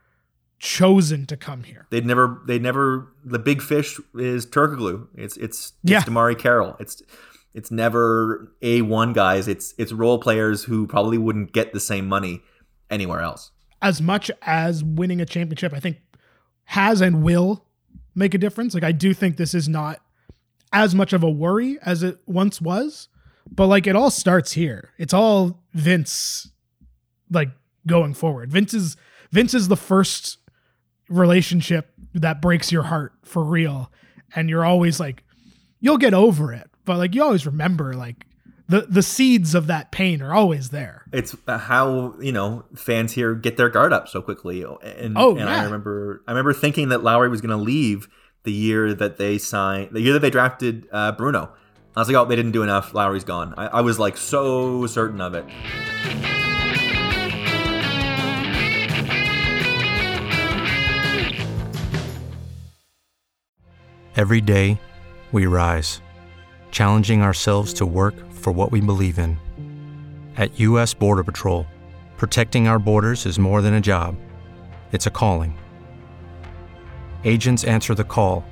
chosen 0.59 1.25
to 1.27 1.37
come 1.37 1.63
here. 1.63 1.85
They'd 1.89 2.05
never, 2.05 2.41
they 2.47 2.59
never. 2.59 3.13
The 3.23 3.39
big 3.39 3.61
fish 3.61 3.99
is 4.15 4.45
Turkoglu. 4.45 5.07
It's 5.15 5.37
it's 5.37 5.73
Yeah. 5.83 5.99
it's 5.99 6.09
DeMarre 6.09 6.37
Carroll. 6.37 6.75
It's 6.79 7.01
it's 7.53 7.71
never 7.71 8.51
a 8.61 8.81
one 8.81 9.13
guys. 9.13 9.47
It's 9.47 9.73
it's 9.77 9.91
role 9.91 10.19
players 10.19 10.63
who 10.63 10.87
probably 10.87 11.17
wouldn't 11.17 11.53
get 11.53 11.73
the 11.73 11.79
same 11.79 12.07
money 12.07 12.41
anywhere 12.89 13.21
else. 13.21 13.51
As 13.85 14.01
much 14.01 14.31
as 14.41 14.83
winning 14.83 15.21
a 15.21 15.25
championship, 15.27 15.71
I 15.71 15.79
think 15.79 15.97
has 16.63 17.01
and 17.01 17.21
will 17.21 17.63
make 18.15 18.33
a 18.33 18.39
difference. 18.39 18.73
Like 18.73 18.83
I 18.83 18.91
do 18.91 19.13
think 19.13 19.37
this 19.37 19.53
is 19.53 19.69
not 19.69 20.01
as 20.73 20.95
much 20.95 21.13
of 21.13 21.21
a 21.21 21.29
worry 21.29 21.77
as 21.83 22.01
it 22.01 22.17
once 22.25 22.59
was, 22.59 23.09
but 23.47 23.67
like 23.67 23.85
it 23.85 23.95
all 23.95 24.09
starts 24.09 24.53
here. 24.53 24.89
It's 24.97 25.13
all 25.13 25.61
Vince 25.73 26.49
like 27.29 27.49
going 27.85 28.15
forward. 28.15 28.51
Vince 28.51 28.73
is 28.73 28.97
Vince 29.31 29.53
is 29.53 29.67
the 29.67 29.77
first 29.77 30.39
relationship 31.07 31.91
that 32.15 32.41
breaks 32.41 32.71
your 32.71 32.83
heart 32.83 33.13
for 33.23 33.43
real 33.43 33.91
and 34.35 34.49
you're 34.49 34.65
always 34.65 34.99
like 34.99 35.23
you'll 35.79 35.99
get 35.99 36.15
over 36.15 36.51
it, 36.51 36.71
but 36.85 36.97
like 36.97 37.13
you 37.13 37.21
always 37.21 37.45
remember 37.45 37.93
like 37.93 38.25
the 38.67 38.81
the 38.81 39.03
seeds 39.03 39.53
of 39.53 39.67
that 39.67 39.91
pain 39.91 40.21
are 40.21 40.33
always 40.33 40.69
there. 40.69 41.05
It's 41.13 41.35
how 41.47 42.15
you 42.19 42.31
know 42.31 42.65
fans 42.75 43.13
here 43.13 43.35
get 43.35 43.57
their 43.57 43.69
guard 43.69 43.93
up 43.93 44.07
so 44.07 44.21
quickly. 44.21 44.63
And, 44.63 45.17
Oh, 45.17 45.35
and 45.35 45.49
I 45.49 45.63
remember 45.63 46.23
I 46.27 46.31
remember 46.31 46.53
thinking 46.53 46.89
that 46.89 47.03
Lowry 47.03 47.29
was 47.29 47.41
going 47.41 47.57
to 47.57 47.63
leave 47.63 48.07
the 48.43 48.51
year 48.51 48.93
that 48.93 49.17
they 49.17 49.37
signed, 49.37 49.89
the 49.91 50.01
year 50.01 50.13
that 50.13 50.19
they 50.19 50.29
drafted 50.29 50.87
uh, 50.91 51.11
Bruno. 51.11 51.51
I 51.95 52.01
was 52.01 52.09
like, 52.09 52.17
oh, 52.17 52.25
they 52.25 52.35
didn't 52.35 52.51
do 52.51 52.61
enough. 52.61 52.93
Lowry's 52.93 53.23
gone. 53.23 53.53
I, 53.57 53.67
I 53.67 53.81
was 53.81 53.97
like 53.97 54.17
so 54.17 54.85
certain 54.85 55.21
of 55.21 55.33
it. 55.33 55.45
Every 64.15 64.41
day, 64.41 64.79
we 65.31 65.45
rise, 65.45 66.01
challenging 66.71 67.21
ourselves 67.21 67.73
to 67.73 67.85
work 67.85 68.15
for 68.45 68.51
what 68.51 68.71
we 68.71 68.79
believe 68.79 69.17
in. 69.17 69.39
At 70.37 70.59
U.S. 70.59 70.93
Border 70.93 71.23
Patrol, 71.23 71.65
protecting 72.15 72.67
our 72.67 72.77
borders 72.77 73.25
is 73.25 73.39
more 73.39 73.63
than 73.63 73.73
a 73.73 73.81
job, 73.81 74.15
it's 74.91 75.07
a 75.07 75.09
calling. 75.09 75.57
Agents 77.23 77.63
answer 77.63 77.95
the 77.95 78.03
call, 78.03 78.45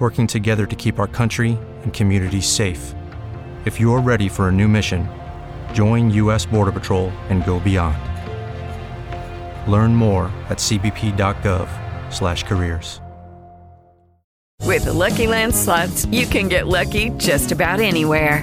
working 0.00 0.26
together 0.26 0.66
to 0.66 0.74
keep 0.74 0.98
our 0.98 1.06
country 1.06 1.56
and 1.84 1.94
communities 1.94 2.44
safe. 2.44 2.92
If 3.64 3.78
you're 3.78 4.00
ready 4.00 4.28
for 4.28 4.48
a 4.48 4.52
new 4.52 4.66
mission, 4.66 5.08
join 5.72 6.10
U.S. 6.10 6.44
Border 6.44 6.72
Patrol 6.72 7.10
and 7.30 7.44
go 7.44 7.60
beyond. 7.60 7.96
Learn 9.70 9.94
more 9.94 10.24
at 10.48 10.58
cbp.gov/careers. 10.58 13.00
With 14.66 14.86
the 14.86 14.92
Lucky 14.92 15.28
Land 15.28 15.54
slots, 15.54 16.04
you 16.06 16.26
can 16.26 16.48
get 16.48 16.66
lucky 16.66 17.10
just 17.10 17.52
about 17.52 17.78
anywhere. 17.78 18.42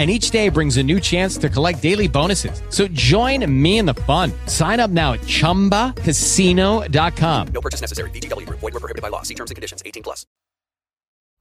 And 0.00 0.10
each 0.10 0.30
day 0.30 0.48
brings 0.48 0.78
a 0.78 0.82
new 0.82 0.98
chance 0.98 1.36
to 1.36 1.50
collect 1.50 1.82
daily 1.82 2.08
bonuses. 2.08 2.62
So 2.70 2.88
join 2.88 3.44
me 3.62 3.76
in 3.76 3.84
the 3.84 3.92
fun. 3.92 4.32
Sign 4.46 4.80
up 4.80 4.90
now 4.90 5.12
at 5.12 5.20
chumbacasino.com. 5.20 7.48
No 7.48 7.60
purchase 7.60 7.82
necessary. 7.82 8.08
VGW 8.08 8.46
Group. 8.46 8.60
Void 8.60 8.72
were 8.72 8.80
prohibited 8.80 9.02
by 9.02 9.08
law. 9.08 9.20
See 9.20 9.34
terms 9.34 9.50
and 9.50 9.56
conditions. 9.56 9.82
18 9.84 10.02
plus. 10.02 10.24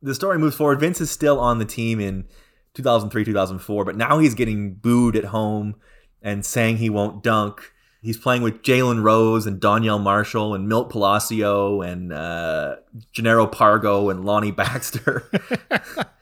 the 0.01 0.13
story 0.13 0.37
moves 0.37 0.57
forward. 0.57 0.81
Vince 0.81 0.99
is 0.99 1.09
still 1.09 1.39
on 1.39 1.59
the 1.59 1.65
team 1.65 2.01
in 2.01 2.25
2003, 2.73 3.23
2004, 3.23 3.85
but 3.85 3.95
now 3.95 4.19
he's 4.19 4.33
getting 4.33 4.73
booed 4.73 5.15
at 5.15 5.23
home 5.25 5.75
and 6.21 6.45
saying 6.45 6.77
he 6.77 6.89
won't 6.89 7.23
dunk. 7.23 7.71
He's 8.01 8.17
playing 8.17 8.41
with 8.41 8.61
Jalen 8.61 9.03
Rose 9.03 9.45
and 9.45 9.61
Donyell 9.61 10.01
Marshall 10.01 10.53
and 10.53 10.67
Milt 10.67 10.89
Palacio 10.89 11.81
and 11.81 12.11
uh, 12.13 12.75
Jannero 13.13 13.49
Pargo 13.49 14.11
and 14.11 14.25
Lonnie 14.25 14.51
Baxter, 14.51 15.29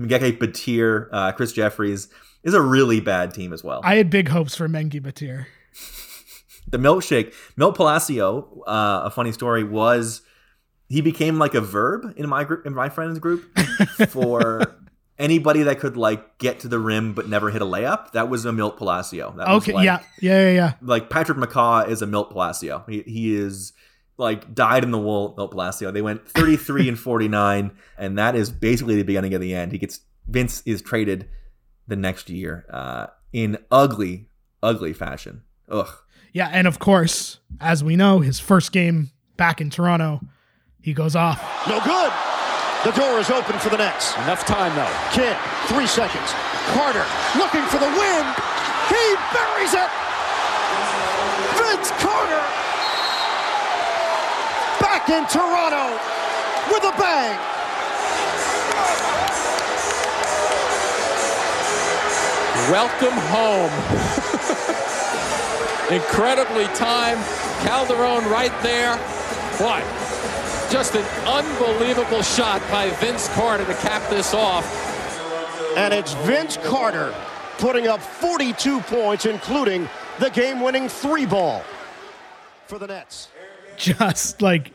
Mengke 0.00 0.38
Bateer, 0.38 1.08
uh, 1.12 1.32
Chris 1.32 1.52
Jefferies. 1.52 2.08
is 2.42 2.54
a 2.54 2.60
really 2.60 3.00
bad 3.00 3.32
team 3.34 3.52
as 3.52 3.62
well. 3.62 3.80
I 3.84 3.96
had 3.96 4.10
big 4.10 4.28
hopes 4.28 4.54
for 4.56 4.68
Mengke 4.68 5.02
Bateer. 5.02 5.46
the 6.70 6.78
milkshake, 6.78 7.34
Milt 7.56 7.74
Palacio, 7.76 8.62
uh, 8.66 9.02
a 9.04 9.10
funny 9.10 9.32
story 9.32 9.64
was 9.64 10.22
he 10.88 11.00
became 11.00 11.38
like 11.38 11.54
a 11.54 11.60
verb 11.60 12.12
in 12.16 12.28
my 12.28 12.44
group 12.44 12.66
in 12.66 12.74
my 12.74 12.88
friends 12.88 13.18
group 13.18 13.44
for 14.08 14.76
anybody 15.18 15.62
that 15.62 15.78
could 15.78 15.96
like 15.96 16.38
get 16.38 16.60
to 16.60 16.68
the 16.68 16.78
rim 16.78 17.12
but 17.14 17.28
never 17.28 17.50
hit 17.50 17.62
a 17.62 17.64
layup. 17.64 18.12
That 18.12 18.28
was 18.28 18.44
a 18.44 18.52
Milt 18.52 18.76
Palacio. 18.76 19.32
That 19.36 19.48
was 19.48 19.62
Okay, 19.62 19.72
like- 19.72 19.84
yeah, 19.84 20.00
yeah, 20.20 20.48
yeah, 20.48 20.52
yeah. 20.52 20.72
Like 20.82 21.10
Patrick 21.10 21.38
McCaw 21.38 21.88
is 21.88 22.02
a 22.02 22.06
Milt 22.06 22.30
Palacio. 22.30 22.84
He, 22.88 23.02
he 23.02 23.34
is 23.36 23.72
like 24.18 24.54
dyed 24.54 24.84
in 24.84 24.90
the 24.90 24.98
wool 24.98 25.34
No, 25.36 25.48
Palacio. 25.48 25.90
They 25.90 26.02
went 26.02 26.28
33 26.28 26.88
and 26.88 26.98
49 26.98 27.72
and 27.98 28.18
that 28.18 28.34
is 28.36 28.50
basically 28.50 28.96
the 28.96 29.02
beginning 29.04 29.34
of 29.34 29.40
the 29.40 29.54
end. 29.54 29.72
He 29.72 29.78
gets 29.78 30.00
Vince 30.28 30.62
is 30.64 30.82
traded 30.82 31.28
the 31.88 31.96
next 31.96 32.30
year 32.30 32.64
uh, 32.70 33.06
in 33.32 33.58
ugly 33.70 34.28
ugly 34.62 34.92
fashion. 34.92 35.42
Ugh. 35.68 35.88
Yeah, 36.32 36.48
and 36.52 36.66
of 36.66 36.78
course, 36.78 37.40
as 37.60 37.84
we 37.84 37.96
know, 37.96 38.20
his 38.20 38.40
first 38.40 38.72
game 38.72 39.10
back 39.36 39.60
in 39.60 39.68
Toronto, 39.68 40.20
he 40.80 40.94
goes 40.94 41.14
off. 41.14 41.42
No 41.68 41.78
good. 41.84 42.12
The 42.84 42.92
door 42.98 43.18
is 43.20 43.30
open 43.30 43.58
for 43.58 43.68
the 43.68 43.76
Nets. 43.78 44.14
Enough 44.24 44.44
time 44.46 44.74
though. 44.74 44.90
Kid, 45.12 45.36
three 45.68 45.86
seconds. 45.86 46.32
Carter 46.74 47.04
looking 47.38 47.62
for 47.70 47.78
the 47.78 47.86
win. 47.86 48.24
He 48.88 49.04
buries 49.34 49.74
it. 49.74 49.90
Vince 51.58 51.90
Carter 52.02 52.42
back 55.02 55.10
in 55.10 55.26
Toronto 55.28 55.98
with 56.70 56.84
a 56.84 56.92
bang. 56.98 57.38
Welcome 62.70 63.18
home. 63.28 63.72
Incredibly 65.92 66.66
timed. 66.76 67.22
Calderon 67.66 68.24
right 68.30 68.52
there. 68.62 68.96
What? 69.58 69.82
Just 70.70 70.94
an 70.94 71.04
unbelievable 71.26 72.22
shot 72.22 72.62
by 72.70 72.90
Vince 72.90 73.28
Carter 73.34 73.64
to 73.64 73.74
cap 73.74 74.08
this 74.08 74.32
off. 74.34 74.64
And 75.76 75.92
it's 75.92 76.14
Vince 76.14 76.56
Carter 76.58 77.14
putting 77.58 77.88
up 77.88 78.00
42 78.00 78.80
points, 78.80 79.26
including 79.26 79.88
the 80.18 80.30
game-winning 80.30 80.88
three 80.88 81.26
ball 81.26 81.62
for 82.66 82.78
the 82.78 82.86
Nets. 82.86 83.28
Just 83.76 84.42
like 84.42 84.72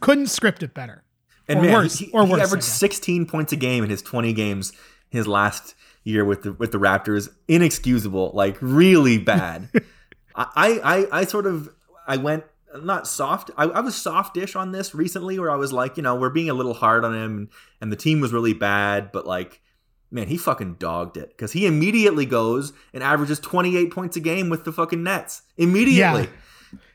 couldn't 0.00 0.28
script 0.28 0.62
it 0.62 0.74
better. 0.74 1.02
And 1.48 1.60
or 1.60 1.62
man, 1.62 1.72
worse. 1.72 1.98
he, 1.98 2.10
or 2.12 2.24
he 2.24 2.32
worse. 2.32 2.42
Averaged 2.42 2.64
16 2.64 3.26
points 3.26 3.52
a 3.52 3.56
game 3.56 3.84
in 3.84 3.90
his 3.90 4.02
20 4.02 4.32
games 4.32 4.72
his 5.08 5.26
last 5.26 5.74
year 6.04 6.24
with 6.24 6.42
the 6.42 6.52
with 6.52 6.72
the 6.72 6.78
Raptors. 6.78 7.28
Inexcusable, 7.48 8.32
like 8.34 8.56
really 8.60 9.18
bad. 9.18 9.68
I, 10.34 10.80
I 11.12 11.20
I 11.20 11.24
sort 11.24 11.46
of 11.46 11.70
I 12.06 12.16
went 12.16 12.44
not 12.82 13.06
soft. 13.06 13.50
I, 13.56 13.64
I 13.64 13.80
was 13.80 13.94
softish 13.94 14.54
on 14.56 14.72
this 14.72 14.94
recently, 14.94 15.38
where 15.38 15.50
I 15.50 15.56
was 15.56 15.72
like, 15.72 15.96
you 15.96 16.02
know, 16.02 16.14
we're 16.14 16.30
being 16.30 16.50
a 16.50 16.54
little 16.54 16.74
hard 16.74 17.04
on 17.04 17.14
him, 17.14 17.50
and 17.80 17.90
the 17.90 17.96
team 17.96 18.20
was 18.20 18.32
really 18.32 18.54
bad, 18.54 19.12
but 19.12 19.26
like. 19.26 19.60
Man, 20.08 20.28
he 20.28 20.36
fucking 20.36 20.74
dogged 20.74 21.16
it 21.16 21.30
because 21.30 21.50
he 21.50 21.66
immediately 21.66 22.24
goes 22.24 22.72
and 22.94 23.02
averages 23.02 23.40
28 23.40 23.90
points 23.90 24.16
a 24.16 24.20
game 24.20 24.48
with 24.48 24.64
the 24.64 24.70
fucking 24.70 25.02
Nets 25.02 25.42
immediately, 25.56 26.28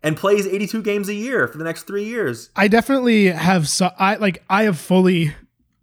and 0.03 0.17
plays 0.17 0.45
82 0.47 0.81
games 0.83 1.09
a 1.09 1.13
year 1.13 1.47
for 1.47 1.57
the 1.57 1.63
next 1.63 1.83
three 1.83 2.03
years. 2.05 2.49
I 2.55 2.67
definitely 2.67 3.27
have 3.27 3.67
so 3.69 3.91
I 3.97 4.15
like 4.15 4.43
I 4.49 4.63
have 4.63 4.79
fully 4.79 5.33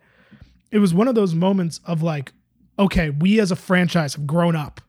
It 0.72 0.80
was 0.80 0.92
one 0.92 1.08
of 1.08 1.14
those 1.14 1.36
moments 1.36 1.82
of 1.86 2.02
like, 2.02 2.34
okay, 2.80 3.12
we 3.12 3.40
as 3.40 3.52
a 3.52 3.56
franchise 3.56 4.16
have 4.16 4.26
grown 4.26 4.56
up 4.56 4.82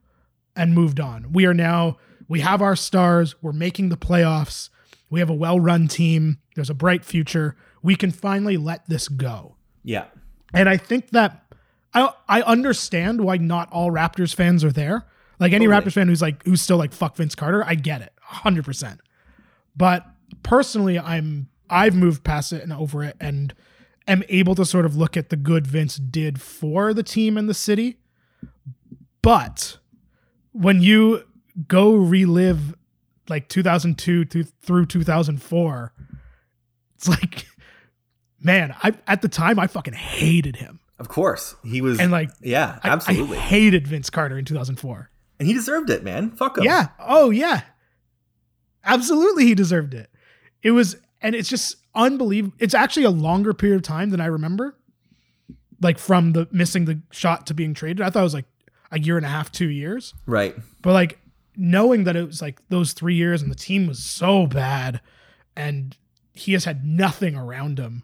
and 0.56 0.72
moved 0.72 0.98
on. 0.98 1.30
We 1.30 1.44
are 1.44 1.52
now, 1.52 1.98
we 2.26 2.40
have 2.40 2.62
our 2.62 2.74
stars. 2.74 3.34
We're 3.42 3.52
making 3.52 3.90
the 3.90 3.98
playoffs. 3.98 4.70
We 5.10 5.20
have 5.20 5.28
a 5.28 5.34
well 5.34 5.60
run 5.60 5.88
team. 5.88 6.38
There's 6.54 6.70
a 6.70 6.74
bright 6.74 7.04
future. 7.04 7.54
We 7.82 7.96
can 7.96 8.10
finally 8.10 8.56
let 8.56 8.88
this 8.88 9.08
go. 9.08 9.56
Yeah. 9.82 10.06
And 10.54 10.70
I 10.70 10.78
think 10.78 11.10
that 11.10 11.44
I 11.92 12.14
I 12.30 12.40
understand 12.40 13.20
why 13.20 13.36
not 13.36 13.70
all 13.70 13.90
Raptors 13.90 14.34
fans 14.34 14.64
are 14.64 14.72
there. 14.72 15.04
Like 15.38 15.52
any 15.52 15.66
Totally. 15.66 15.82
Raptors 15.82 15.92
fan 15.92 16.08
who's 16.08 16.22
like 16.22 16.42
who's 16.46 16.62
still 16.62 16.78
like 16.78 16.94
fuck 16.94 17.14
Vince 17.14 17.34
Carter, 17.34 17.62
I 17.62 17.74
get 17.74 18.00
it, 18.00 18.14
hundred 18.22 18.64
percent. 18.64 19.02
But 19.76 20.06
personally, 20.42 20.98
I'm 20.98 21.48
I've 21.70 21.94
moved 21.94 22.24
past 22.24 22.52
it 22.52 22.62
and 22.62 22.72
over 22.72 23.02
it, 23.04 23.16
and 23.20 23.54
am 24.06 24.22
able 24.28 24.54
to 24.56 24.64
sort 24.64 24.84
of 24.84 24.96
look 24.96 25.16
at 25.16 25.30
the 25.30 25.36
good 25.36 25.66
Vince 25.66 25.96
did 25.96 26.40
for 26.40 26.92
the 26.92 27.02
team 27.02 27.36
and 27.38 27.48
the 27.48 27.54
city. 27.54 27.98
But 29.22 29.78
when 30.52 30.82
you 30.82 31.24
go 31.68 31.94
relive 31.94 32.74
like 33.28 33.48
2002 33.48 34.24
to, 34.26 34.44
through 34.44 34.84
2004, 34.86 35.92
it's 36.96 37.08
like, 37.08 37.46
man, 38.40 38.74
I 38.82 38.92
at 39.06 39.22
the 39.22 39.28
time 39.28 39.58
I 39.58 39.66
fucking 39.66 39.94
hated 39.94 40.56
him. 40.56 40.80
Of 40.98 41.08
course, 41.08 41.56
he 41.64 41.80
was, 41.80 41.98
And 41.98 42.12
like, 42.12 42.30
yeah, 42.40 42.78
I- 42.84 42.90
absolutely, 42.90 43.38
I 43.38 43.40
hated 43.40 43.88
Vince 43.88 44.10
Carter 44.10 44.38
in 44.38 44.44
2004. 44.44 45.10
and 45.40 45.48
he 45.48 45.54
deserved 45.54 45.90
it, 45.90 46.04
man. 46.04 46.30
Fuck 46.32 46.58
him. 46.58 46.64
Yeah. 46.64 46.88
Oh, 47.00 47.30
yeah. 47.30 47.62
Absolutely, 48.84 49.46
he 49.46 49.54
deserved 49.54 49.94
it. 49.94 50.10
It 50.64 50.72
was, 50.72 50.96
and 51.22 51.36
it's 51.36 51.48
just 51.48 51.76
unbelievable. 51.94 52.56
It's 52.58 52.74
actually 52.74 53.04
a 53.04 53.10
longer 53.10 53.54
period 53.54 53.76
of 53.76 53.82
time 53.82 54.10
than 54.10 54.20
I 54.20 54.26
remember. 54.26 54.76
Like 55.80 55.98
from 55.98 56.32
the 56.32 56.48
missing 56.50 56.86
the 56.86 57.00
shot 57.12 57.46
to 57.46 57.54
being 57.54 57.74
traded, 57.74 58.00
I 58.00 58.10
thought 58.10 58.20
it 58.20 58.24
was 58.24 58.34
like 58.34 58.46
a 58.90 58.98
year 58.98 59.16
and 59.16 59.26
a 59.26 59.28
half, 59.28 59.52
two 59.52 59.68
years. 59.68 60.14
right. 60.26 60.56
But 60.82 60.92
like 60.92 61.18
knowing 61.56 62.04
that 62.04 62.16
it 62.16 62.26
was 62.26 62.42
like 62.42 62.60
those 62.68 62.92
three 62.92 63.14
years 63.14 63.42
and 63.42 63.50
the 63.50 63.56
team 63.56 63.86
was 63.86 64.02
so 64.02 64.46
bad 64.46 65.00
and 65.56 65.96
he 66.32 66.52
has 66.52 66.64
had 66.64 66.84
nothing 66.84 67.36
around 67.36 67.78
him, 67.78 68.02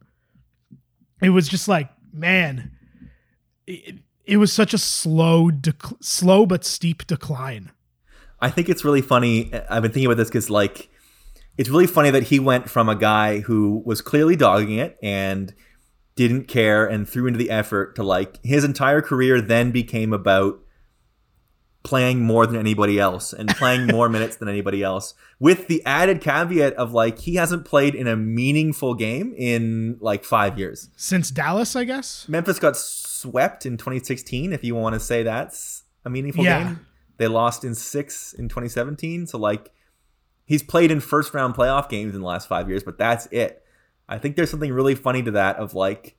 it 1.23 1.31
was 1.31 1.49
just 1.49 1.68
like, 1.68 1.90
man, 2.12 2.73
it, 3.66 3.99
it 4.25 4.37
was 4.37 4.53
such 4.53 4.75
a 4.75 4.79
slow, 4.79 5.51
dec- 5.51 6.03
slow 6.03 6.46
but 6.46 6.64
steep 6.64 7.07
decline. 7.07 7.70
I 8.40 8.51
think 8.51 8.68
it's 8.68 8.85
really 8.85 9.03
funny. 9.03 9.53
I've 9.68 9.83
been 9.83 9.92
thinking 9.92 10.07
about 10.07 10.16
this 10.16 10.29
because, 10.29 10.49
like, 10.49 10.88
it's 11.61 11.68
really 11.68 11.87
funny 11.87 12.11
that 12.11 12.23
he 12.25 12.38
went 12.40 12.70
from 12.70 12.88
a 12.88 12.96
guy 12.96 13.40
who 13.40 13.83
was 13.85 14.01
clearly 14.01 14.35
dogging 14.35 14.79
it 14.79 14.96
and 15.03 15.53
didn't 16.16 16.44
care 16.49 16.87
and 16.87 17.07
threw 17.07 17.27
into 17.27 17.38
the 17.38 17.51
effort 17.51 17.94
to, 17.96 18.03
like, 18.03 18.42
his 18.42 18.64
entire 18.64 19.03
career 19.03 19.42
then 19.42 19.70
became 19.70 20.14
about 20.14 20.59
playing 21.83 22.20
more 22.23 22.46
than 22.46 22.57
anybody 22.57 22.99
else 22.99 23.33
and 23.35 23.49
playing 23.51 23.87
more 23.87 24.09
minutes 24.16 24.37
than 24.37 24.49
anybody 24.49 24.83
else 24.83 25.12
with 25.38 25.66
the 25.66 25.83
added 25.85 26.20
caveat 26.23 26.73
of, 26.75 26.92
like, 26.94 27.18
he 27.18 27.35
hasn't 27.35 27.64
played 27.66 27.94
in 27.94 28.07
a 28.07 28.16
meaningful 28.16 28.94
game 28.94 29.35
in, 29.37 29.99
like, 30.01 30.25
five 30.25 30.59
years. 30.59 30.88
Since 30.96 31.31
Dallas, 31.31 31.77
I 31.77 31.85
guess. 31.85 32.27
Memphis 32.27 32.59
got 32.59 32.77
swept 32.77 33.66
in 33.66 33.77
2016, 33.77 34.53
if 34.55 34.64
you 34.64 34.75
want 34.75 34.94
to 34.94 35.01
say 35.01 35.23
that's 35.23 35.83
a 36.07 36.11
meaningful 36.11 36.42
Yeah. 36.44 36.64
game. 36.64 36.87
They 37.18 37.29
lost 37.29 37.64
in 37.64 37.75
six 37.75 38.33
in 38.33 38.49
2017. 38.49 39.27
So, 39.27 39.37
like, 39.38 39.70
he's 40.50 40.64
played 40.64 40.90
in 40.90 40.98
first 40.98 41.32
round 41.32 41.54
playoff 41.54 41.88
games 41.88 42.12
in 42.12 42.20
the 42.20 42.26
last 42.26 42.48
five 42.48 42.68
years, 42.68 42.82
but 42.82 42.98
that's 42.98 43.26
it. 43.26 43.62
I 44.08 44.18
think 44.18 44.34
there's 44.34 44.50
something 44.50 44.72
really 44.72 44.96
funny 44.96 45.22
to 45.22 45.30
that 45.30 45.54
of 45.58 45.74
like, 45.74 46.16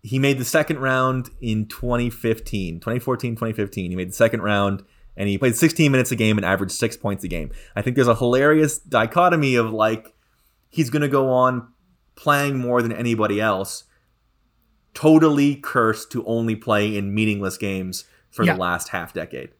he 0.00 0.20
made 0.20 0.38
the 0.38 0.44
second 0.44 0.78
round 0.78 1.30
in 1.40 1.66
2015, 1.66 2.78
2014, 2.78 3.32
2015. 3.34 3.90
He 3.90 3.96
made 3.96 4.10
the 4.10 4.14
second 4.14 4.42
round 4.42 4.84
and 5.16 5.28
he 5.28 5.38
played 5.38 5.56
16 5.56 5.90
minutes 5.90 6.12
a 6.12 6.14
game 6.14 6.38
and 6.38 6.44
averaged 6.44 6.70
six 6.70 6.96
points 6.96 7.24
a 7.24 7.28
game. 7.28 7.50
I 7.74 7.82
think 7.82 7.96
there's 7.96 8.06
a 8.06 8.14
hilarious 8.14 8.78
dichotomy 8.78 9.56
of 9.56 9.72
like, 9.72 10.14
he's 10.68 10.88
going 10.88 11.02
to 11.02 11.08
go 11.08 11.30
on 11.32 11.66
playing 12.14 12.56
more 12.58 12.80
than 12.80 12.92
anybody 12.92 13.40
else, 13.40 13.82
totally 14.94 15.56
cursed 15.56 16.12
to 16.12 16.24
only 16.26 16.54
play 16.54 16.96
in 16.96 17.12
meaningless 17.12 17.56
games 17.58 18.04
for 18.30 18.44
Yeah. 18.44 18.52
the 18.54 18.60
last 18.60 18.90
half 18.90 19.12
decade. 19.12 19.50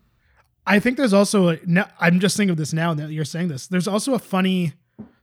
I 0.66 0.80
think 0.80 0.96
there's 0.96 1.12
also 1.12 1.48
a. 1.50 1.58
now- 1.64 1.88
I'm 2.00 2.18
just 2.20 2.36
thinking 2.36 2.50
of 2.50 2.56
this 2.56 2.72
now 2.72 2.92
that 2.94 3.10
you're 3.12 3.24
saying 3.24 3.48
this. 3.48 3.66
There's 3.68 3.86
also 3.88 4.14
a 4.14 4.18
funny 4.18 4.72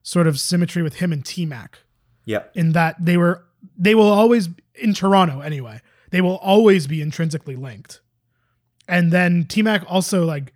sort 0.01 0.27
of 0.27 0.39
symmetry 0.39 0.81
with 0.83 0.95
him 0.95 1.11
and 1.13 1.25
T 1.25 1.45
Mac 1.45 1.79
Yeah. 2.25 2.43
in 2.53 2.71
that 2.73 2.95
they 3.03 3.17
were 3.17 3.43
they 3.77 3.95
will 3.95 4.09
always 4.09 4.49
in 4.75 4.93
Toronto 4.93 5.41
anyway. 5.41 5.81
They 6.11 6.21
will 6.21 6.37
always 6.37 6.87
be 6.87 7.01
intrinsically 7.01 7.55
linked. 7.55 8.01
And 8.87 9.11
then 9.11 9.45
T 9.45 9.61
Mac 9.61 9.83
also 9.87 10.25
like 10.25 10.53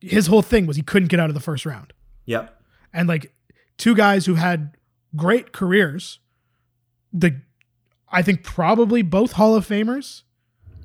his 0.00 0.26
whole 0.26 0.42
thing 0.42 0.66
was 0.66 0.76
he 0.76 0.82
couldn't 0.82 1.08
get 1.08 1.18
out 1.20 1.30
of 1.30 1.34
the 1.34 1.40
first 1.40 1.64
round. 1.66 1.92
Yep. 2.26 2.60
And 2.92 3.08
like 3.08 3.32
two 3.78 3.94
guys 3.94 4.26
who 4.26 4.34
had 4.34 4.76
great 5.16 5.52
careers, 5.52 6.18
the 7.12 7.40
I 8.10 8.22
think 8.22 8.44
probably 8.44 9.02
both 9.02 9.32
Hall 9.32 9.54
of 9.56 9.66
Famers. 9.66 10.22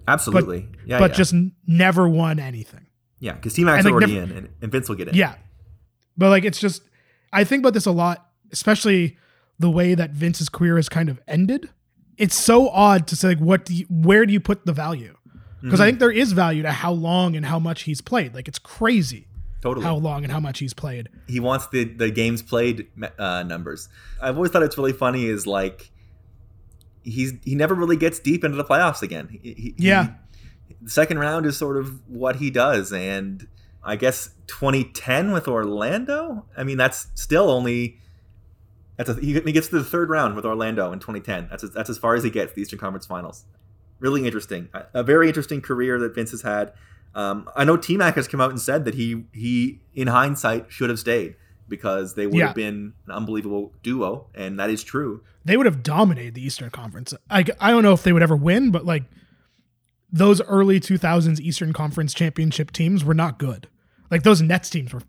Absolutely. 0.09 0.61
But, 0.71 0.87
yeah. 0.87 0.99
but 0.99 1.11
yeah. 1.11 1.17
just 1.17 1.33
never 1.67 2.07
won 2.09 2.39
anything. 2.39 2.85
yeah, 3.19 3.33
because 3.33 3.53
T 3.53 3.63
Mac's 3.63 3.85
like, 3.85 3.91
already 3.93 4.13
never- 4.15 4.31
in, 4.31 4.37
and, 4.37 4.49
and 4.61 4.71
Vince 4.71 4.89
will 4.89 4.95
get 4.95 5.07
in. 5.09 5.15
Yeah. 5.15 5.35
But 6.17 6.29
like 6.29 6.43
it's 6.45 6.59
just 6.59 6.81
I 7.31 7.43
think 7.43 7.61
about 7.61 7.73
this 7.73 7.85
a 7.85 7.91
lot, 7.91 8.27
especially 8.51 9.17
the 9.59 9.69
way 9.69 9.93
that 9.95 10.11
Vince's 10.11 10.49
career 10.49 10.75
has 10.77 10.89
kind 10.89 11.09
of 11.09 11.19
ended. 11.27 11.69
It's 12.17 12.35
so 12.35 12.69
odd 12.69 13.07
to 13.07 13.15
say 13.15 13.29
like 13.29 13.39
what 13.39 13.65
do 13.65 13.73
you 13.73 13.85
where 13.89 14.25
do 14.25 14.33
you 14.33 14.39
put 14.39 14.65
the 14.65 14.73
value? 14.73 15.15
Because 15.61 15.79
I 15.79 15.83
Mhm. 15.83 15.87
think 15.89 15.99
there 15.99 16.11
is 16.11 16.31
value 16.31 16.61
to 16.63 16.71
how 16.71 16.91
long 16.91 17.35
and 17.35 17.45
how 17.45 17.59
much 17.59 17.83
he's 17.83 18.01
played. 18.01 18.33
Like 18.33 18.47
it's 18.47 18.59
crazy 18.59 19.27
Totally. 19.61 19.85
how 19.85 19.95
long 19.97 20.23
and 20.23 20.31
how 20.31 20.39
much 20.39 20.59
he's 20.59 20.73
played. 20.73 21.09
he 21.27 21.39
wants 21.39 21.67
the 21.67 21.83
the 21.85 22.09
games 22.11 22.41
played 22.41 22.87
uh, 23.17 23.43
numbers. 23.43 23.89
I've 24.21 24.35
always 24.37 24.51
thought 24.51 24.63
it's 24.63 24.77
really 24.77 24.93
funny 24.93 25.25
is 25.25 25.45
like 25.45 25.91
he's 27.03 27.33
he 27.43 27.55
never 27.55 27.75
really 27.75 27.97
gets 27.97 28.19
deep 28.19 28.43
into 28.43 28.57
the 28.57 28.63
playoffs 28.65 29.01
again. 29.01 29.27
He, 29.41 29.53
he- 29.53 29.75
Yeah. 29.77 30.03
he- 30.67 30.75
the 30.81 30.89
second 30.89 31.19
round 31.19 31.45
is 31.45 31.57
sort 31.57 31.75
of 31.77 31.99
what 32.07 32.37
he 32.37 32.49
does, 32.49 32.93
and 32.93 33.47
I 33.83 33.95
guess 33.95 34.29
2010 34.47 35.31
with 35.31 35.47
Orlando. 35.47 36.45
I 36.55 36.63
mean, 36.63 36.77
that's 36.77 37.07
still 37.15 37.49
only 37.49 37.99
that's 38.95 39.09
a, 39.09 39.15
he, 39.15 39.33
gets 39.51 39.67
to 39.69 39.77
the 39.79 39.83
third 39.83 40.09
round 40.09 40.35
with 40.35 40.45
Orlando 40.45 40.91
in 40.91 40.99
2010. 40.99 41.47
That's 41.49 41.63
as, 41.63 41.71
that's 41.71 41.89
as 41.89 41.97
far 41.97 42.15
as 42.15 42.23
he 42.23 42.29
gets 42.29 42.53
the 42.53 42.61
Eastern 42.61 42.79
Conference 42.79 43.05
Finals. 43.05 43.45
Really 43.99 44.25
interesting, 44.25 44.69
a, 44.73 44.85
a 44.95 45.03
very 45.03 45.27
interesting 45.27 45.61
career 45.61 45.99
that 45.99 46.13
Vince 46.15 46.31
has 46.31 46.41
had. 46.43 46.73
Um, 47.15 47.49
I 47.55 47.63
know 47.65 47.75
T 47.75 47.97
Mac 47.97 48.15
has 48.15 48.27
come 48.27 48.39
out 48.39 48.51
and 48.51 48.61
said 48.61 48.85
that 48.85 48.93
he 48.95 49.25
he 49.33 49.81
in 49.93 50.07
hindsight 50.07 50.67
should 50.69 50.89
have 50.89 50.99
stayed 50.99 51.35
because 51.69 52.15
they 52.15 52.25
would 52.27 52.35
Yeah. 52.35 52.47
have 52.47 52.55
been 52.55 52.93
an 53.07 53.11
unbelievable 53.13 53.73
duo, 53.83 54.27
and 54.35 54.59
that 54.59 54.69
is 54.69 54.83
true. 54.83 55.21
They 55.45 55.55
would 55.57 55.65
have 55.65 55.83
dominated 55.83 56.33
the 56.35 56.41
Eastern 56.45 56.69
Conference. 56.69 57.13
I 57.29 57.45
I 57.59 57.71
don't 57.71 57.83
know 57.83 57.93
if 57.93 58.03
they 58.03 58.11
would 58.13 58.23
ever 58.23 58.35
win, 58.35 58.71
but 58.71 58.85
like 58.85 59.03
those 60.11 60.41
early 60.41 60.79
2000s 60.79 61.39
Eastern 61.39 61.71
Conference 61.73 62.13
championship 62.13 62.71
teams 62.71 63.03
were 63.03 63.13
not 63.13 63.37
good. 63.39 63.67
Like 64.09 64.23
those 64.23 64.41
Nets 64.41 64.69
teams 64.69 64.91
were 64.93 65.03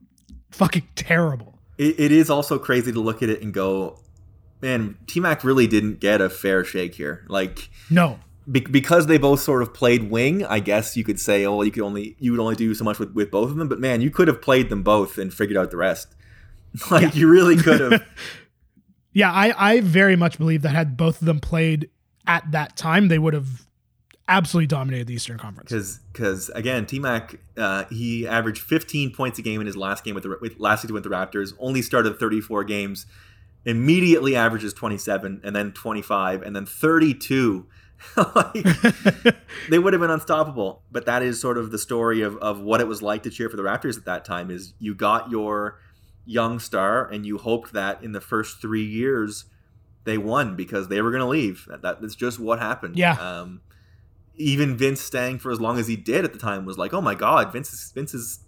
fucking 0.50 0.86
terrible. 0.94 1.58
It, 1.78 1.98
it 1.98 2.12
is 2.12 2.28
also 2.28 2.58
crazy 2.58 2.92
to 2.92 3.00
look 3.00 3.22
at 3.22 3.30
it 3.30 3.40
and 3.42 3.52
go, 3.54 3.98
man, 4.60 4.96
T 5.06 5.20
Mac 5.20 5.42
really 5.42 5.66
didn't 5.66 6.00
get 6.00 6.20
a 6.20 6.28
fair 6.28 6.64
shake 6.64 6.94
here. 6.94 7.24
Like 7.28 7.70
No. 7.88 8.20
be- 8.50 8.60
because 8.60 9.06
they 9.06 9.16
both 9.16 9.40
sort 9.40 9.62
of 9.62 9.72
played 9.72 10.10
wing, 10.10 10.44
I 10.44 10.60
guess 10.60 10.96
you 10.98 11.04
could 11.04 11.18
say, 11.18 11.46
oh, 11.46 11.62
you 11.62 11.70
could 11.70 11.82
only 11.82 12.16
you 12.18 12.32
would 12.32 12.40
only 12.40 12.56
do 12.56 12.74
so 12.74 12.84
much 12.84 12.98
with, 12.98 13.12
with 13.14 13.30
both 13.30 13.50
of 13.50 13.56
them. 13.56 13.68
But 13.68 13.80
man, 13.80 14.02
you 14.02 14.10
could 14.10 14.28
have 14.28 14.42
played 14.42 14.68
them 14.68 14.82
both 14.82 15.16
and 15.16 15.32
figured 15.32 15.56
out 15.56 15.70
the 15.70 15.78
rest. 15.78 16.14
Like 16.90 17.16
you 17.16 17.28
really 17.28 17.56
could 17.56 17.80
have. 17.80 18.04
Yeah, 19.12 19.32
I, 19.32 19.70
I 19.70 19.80
very 19.80 20.14
much 20.14 20.38
believe 20.38 20.62
that 20.62 20.68
had 20.68 20.96
both 20.96 21.20
of 21.20 21.26
them 21.26 21.40
played 21.40 21.90
at 22.28 22.52
that 22.52 22.76
time, 22.76 23.08
they 23.08 23.18
would 23.18 23.34
have 23.34 23.66
absolutely 24.28 24.68
dominated 24.68 25.08
the 25.08 25.14
Eastern 25.14 25.36
Conference. 25.36 25.68
Because 25.68 25.98
because 26.12 26.48
again, 26.50 26.86
T 26.86 26.98
Mac 26.98 27.40
uh, 27.56 27.84
he 27.90 28.26
averaged 28.26 28.62
15 28.62 29.12
points 29.12 29.38
a 29.38 29.42
game 29.42 29.60
in 29.60 29.66
his 29.66 29.76
last 29.76 30.04
game 30.04 30.14
with 30.14 30.22
the 30.22 30.38
with, 30.40 30.58
last 30.58 30.82
season 30.82 30.94
with 30.94 31.02
the 31.02 31.10
Raptors. 31.10 31.52
Only 31.58 31.82
started 31.82 32.18
34 32.18 32.64
games. 32.64 33.06
Immediately 33.66 34.36
averages 34.36 34.72
27 34.72 35.42
and 35.44 35.54
then 35.54 35.72
25 35.72 36.42
and 36.42 36.56
then 36.56 36.64
32. 36.64 37.66
like, 38.16 38.66
they 39.68 39.78
would 39.78 39.92
have 39.92 40.00
been 40.00 40.10
unstoppable. 40.10 40.82
But 40.90 41.04
that 41.04 41.22
is 41.22 41.38
sort 41.38 41.58
of 41.58 41.70
the 41.70 41.78
story 41.78 42.22
of, 42.22 42.38
of 42.38 42.60
what 42.60 42.80
it 42.80 42.88
was 42.88 43.02
like 43.02 43.22
to 43.24 43.30
cheer 43.30 43.50
for 43.50 43.56
the 43.56 43.62
Raptors 43.62 43.98
at 43.98 44.06
that 44.06 44.24
time. 44.24 44.50
Is 44.50 44.72
you 44.78 44.94
got 44.94 45.30
your 45.30 45.78
young 46.30 46.58
star 46.60 47.06
and 47.08 47.26
you 47.26 47.38
hoped 47.38 47.72
that 47.72 48.02
in 48.04 48.12
the 48.12 48.20
first 48.20 48.60
three 48.60 48.84
years 48.84 49.44
they 50.04 50.16
won 50.16 50.56
because 50.56 50.88
they 50.88 51.00
were 51.02 51.10
going 51.10 51.20
to 51.22 51.26
leave. 51.28 51.66
That, 51.68 51.82
that- 51.82 52.00
that's 52.00 52.14
just 52.14 52.38
what 52.38 52.58
happened. 52.58 52.96
Yeah. 52.96 53.12
Um, 53.14 53.60
even 54.36 54.76
Vince 54.76 55.00
staying 55.00 55.38
for 55.40 55.50
as 55.52 55.60
long 55.60 55.78
as 55.78 55.86
he 55.88 55.96
did 55.96 56.24
at 56.24 56.32
the 56.32 56.38
time 56.38 56.64
was 56.64 56.78
like, 56.78 56.94
oh 56.94 57.00
my 57.02 57.14
god, 57.14 57.52
Vince 57.52 57.72
is 57.72 57.92
Vince 57.92 58.14
is 58.14 58.40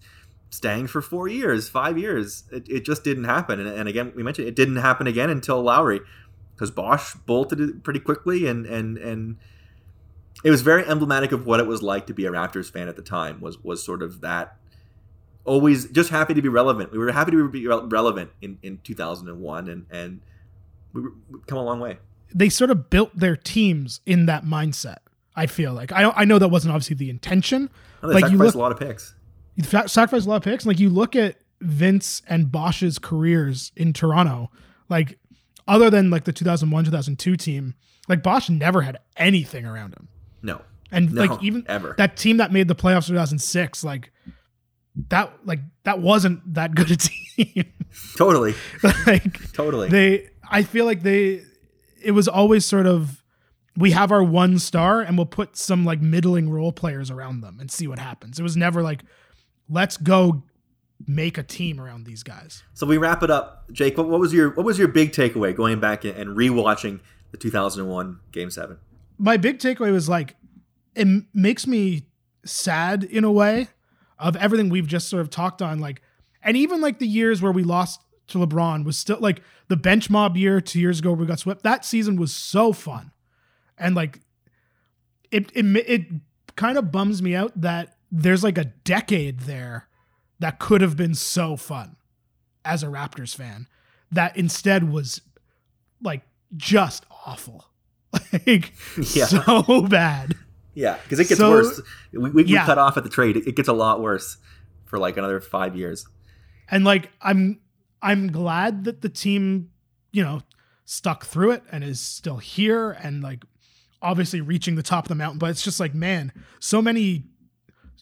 staying 0.49 0.87
for 0.87 1.03
four 1.03 1.29
years, 1.29 1.69
five 1.69 1.99
years. 1.99 2.45
It, 2.51 2.67
it 2.69 2.85
just 2.85 3.05
didn't 3.05 3.25
happen. 3.25 3.61
And, 3.61 3.69
and 3.69 3.89
again, 3.89 4.13
we 4.17 4.23
mentioned 4.23 4.49
it 4.49 4.55
didn't 4.57 4.77
happen 4.77 5.07
again 5.07 5.29
until 5.29 5.61
Lowry, 5.63 6.01
because 6.55 6.71
Bosh 6.71 7.15
bolted 7.27 7.61
it 7.61 7.83
pretty 7.83 8.01
quickly, 8.01 8.47
and 8.47 8.65
and 8.65 8.97
and 8.97 9.37
it 10.45 10.51
was 10.51 10.63
very 10.63 10.85
emblematic 10.87 11.31
of 11.33 11.45
what 11.47 11.61
it 11.61 11.67
was 11.67 11.83
like 11.83 12.07
to 12.07 12.15
be 12.15 12.25
a 12.25 12.31
Raptors 12.31 12.71
fan 12.73 12.89
at 12.89 12.97
the 12.97 13.03
time. 13.03 13.41
Was 13.41 13.63
was 13.63 13.85
sort 13.85 14.03
of 14.03 14.21
that. 14.23 14.57
Always 15.45 15.89
just 15.91 16.11
happy 16.11 16.35
to 16.35 16.43
be 16.43 16.49
relevant. 16.49 16.93
We 16.93 16.99
were 16.99 17.11
happy 17.11 17.33
to 17.33 17.49
be 17.49 17.67
re- 17.67 17.81
relevant 17.87 18.31
in, 18.41 18.59
in 18.63 18.79
2001, 18.85 19.69
and 19.69 19.87
and 19.91 20.21
we 20.93 21.03
were, 21.03 21.13
we've 21.31 21.47
come 21.47 21.59
a 21.59 21.65
long 21.65 21.81
way. 21.81 21.99
They 22.35 22.49
sort 22.49 22.71
of 22.71 22.89
built 22.91 23.11
their 23.17 23.37
teams 23.37 24.01
in 24.07 24.27
that 24.27 24.45
mindset. 24.45 24.99
I 25.35 25.47
feel 25.47 25.73
like 25.73 25.91
I 25.93 26.11
I 26.11 26.25
know 26.25 26.39
that 26.39 26.49
wasn't 26.49 26.73
obviously 26.75 26.97
the 26.97 27.11
intention. 27.11 27.71
They 28.03 28.09
like 28.09 28.31
you 28.31 28.39
look, 28.39 28.55
a 28.55 28.59
lot 28.59 28.73
of 28.73 28.79
picks. 28.79 29.15
you 29.57 29.65
sacrificed 29.65 30.27
a 30.27 30.29
lot 30.29 30.37
of 30.37 30.43
picks. 30.45 30.65
Like 30.65 30.79
you 30.79 30.91
look 30.91 31.17
at 31.17 31.37
Vince 31.61 32.23
and 32.29 32.51
Bosh's 32.53 32.99
careers 32.99 33.73
in 33.77 33.93
Toronto, 33.93 34.51
like 34.89 35.19
other 35.67 35.91
than 35.91 36.11
like 36.11 36.25
the 36.25 36.33
2001 36.33 36.85
2002 36.85 37.37
team, 37.37 37.75
like 38.09 38.23
Bosh 38.23 38.49
never 38.51 38.83
had 38.83 38.99
anything 39.17 39.65
around 39.65 39.95
him. 39.95 40.09
No, 40.43 40.61
And 40.91 41.13
No, 41.15 41.25
like 41.25 41.43
even 41.43 41.65
ever. 41.69 41.95
that 41.99 42.17
team 42.17 42.37
that 42.39 42.53
made 42.53 42.69
the 42.69 42.75
playoffs 42.75 43.09
in 43.09 43.15
2006, 43.15 43.85
like 43.85 44.13
that 45.09 45.33
like 45.45 45.61
that 45.85 46.01
wasn't 46.01 46.55
that 46.55 46.75
good 46.75 46.91
a 46.91 46.97
team. 46.97 47.73
Totally. 48.17 48.55
like 49.07 49.53
Totally. 49.53 49.89
They 49.89 50.29
I 50.51 50.63
feel 50.63 50.85
like 50.85 51.03
they 51.03 51.43
it 52.03 52.13
was 52.13 52.29
always 52.29 52.65
sort 52.65 52.87
of 52.87 53.23
we 53.77 53.93
have 53.93 54.13
our 54.13 54.23
one 54.23 54.59
star 54.59 55.01
and 55.01 55.17
we'll 55.17 55.27
put 55.27 55.57
some 55.57 55.85
like 55.85 56.01
middling 56.01 56.51
role 56.51 56.73
players 56.73 57.11
around 57.11 57.41
them 57.41 57.59
and 57.59 57.71
see 57.71 57.87
what 57.87 57.99
happens. 57.99 58.39
It 58.39 58.43
was 58.43 58.57
never 58.57 58.83
like 58.83 59.03
let's 59.69 59.97
go 59.97 60.43
make 61.07 61.39
a 61.39 61.43
team 61.43 61.81
around 61.81 62.05
these 62.05 62.23
guys. 62.23 62.63
So 62.75 62.87
we 62.87 62.97
wrap 62.97 63.23
it 63.23 63.31
up, 63.31 63.65
Jake. 63.73 63.97
What, 63.97 64.09
what 64.09 64.21
was 64.21 64.33
your 64.33 64.51
what 64.51 64.67
was 64.67 64.79
your 64.79 64.89
big 64.89 65.13
takeaway 65.13 65.57
going 65.57 65.81
back 65.81 66.05
and, 66.05 66.37
rewatching 66.37 67.01
the 67.31 67.39
2001 67.39 68.21
Game 68.31 68.51
Seven? 68.51 68.79
my 69.19 69.37
big 69.37 69.59
takeaway 69.59 69.93
was 69.93 70.09
like 70.09 70.37
it 70.95 71.07
makes 71.33 71.67
me 71.67 72.07
sad 72.45 73.05
in 73.05 73.25
a 73.25 73.31
way 73.31 73.69
of 74.23 74.37
everything 74.37 74.69
we've 74.71 74.87
just 74.87 75.09
sort 75.09 75.21
of 75.21 75.29
talked 75.31 75.61
on 75.61 75.81
like 75.81 76.01
and 76.43 76.57
even 76.57 76.81
like 76.81 76.99
the 76.99 77.07
years 77.07 77.43
where 77.43 77.53
we 77.53 77.63
lost 77.65 78.01
to 78.29 78.39
LeBron 78.39 78.85
was 78.85 78.97
still 78.97 79.19
like 79.21 79.43
the 79.69 79.77
bench 79.77 80.09
mob 80.09 80.37
year 80.37 80.61
2 80.61 80.81
years 80.81 81.01
ago 81.01 81.11
where 81.11 81.19
we 81.21 81.27
got 81.27 81.39
swept 81.41 81.63
that 81.65 81.85
season 81.85 82.17
was 82.17 82.35
so 82.35 82.73
fun. 82.73 83.11
And 83.77 83.95
like 83.95 84.21
it 85.31 85.51
it 85.55 85.65
it 85.89 86.07
kind 86.57 86.79
of 86.79 86.93
bums 86.93 87.21
me 87.23 87.35
out 87.35 87.59
that 87.61 87.97
there's 88.11 88.45
like 88.45 88.59
a 88.59 88.65
decade 88.65 89.41
there 89.41 89.89
that 90.39 90.59
could 90.59 90.81
have 90.83 90.97
been 90.97 91.15
so 91.15 91.57
fun 91.57 91.97
as 92.65 92.83
a 92.83 92.87
Raptors 92.87 93.35
fan 93.35 93.67
that 94.11 94.37
instead 94.37 94.91
was 94.91 95.21
like 96.03 96.23
just 96.57 97.05
awful. 97.27 97.67
Like 98.47 98.73
Yeah. 99.15 99.25
so 99.27 99.83
bad 99.89 100.35
Yeah, 100.75 100.99
because 101.03 101.19
it 101.21 101.29
gets 101.29 101.39
So- 101.41 101.51
worse. 101.51 101.81
We, 102.13 102.31
we, 102.31 102.45
Yeah. 102.45 102.63
we 102.63 102.67
cut 102.67 102.79
off 102.79 102.97
at 102.97 103.05
the 103.05 103.11
trade. 103.11 103.37
It, 103.37 103.47
it 103.49 103.57
gets 103.57 103.69
a 103.69 103.73
lot 103.75 104.01
worse 104.01 104.39
for 104.87 104.99
like 104.99 105.17
another 105.17 105.41
five 105.41 105.75
years. 105.77 106.07
and 106.71 106.85
like 106.85 107.11
i'm 107.21 107.61
i'm 108.03 108.31
glad 108.31 108.85
that 108.85 109.01
the 109.03 109.09
team 109.09 109.69
you 110.13 110.23
know 110.23 110.41
stuck 110.85 111.25
through 111.25 111.51
it 111.51 111.63
and 111.73 111.83
is 111.83 111.99
still 112.01 112.37
here 112.39 112.91
and 112.93 113.23
like 113.23 113.45
obviously 114.01 114.41
reaching 114.41 114.75
the 114.77 114.83
top 114.83 115.05
of 115.05 115.09
the 115.09 115.15
mountain 115.15 115.39
but 115.39 115.49
it's 115.51 115.63
just 115.63 115.81
like 115.81 115.95
man 115.95 116.31
so 116.61 116.81
many 116.83 117.25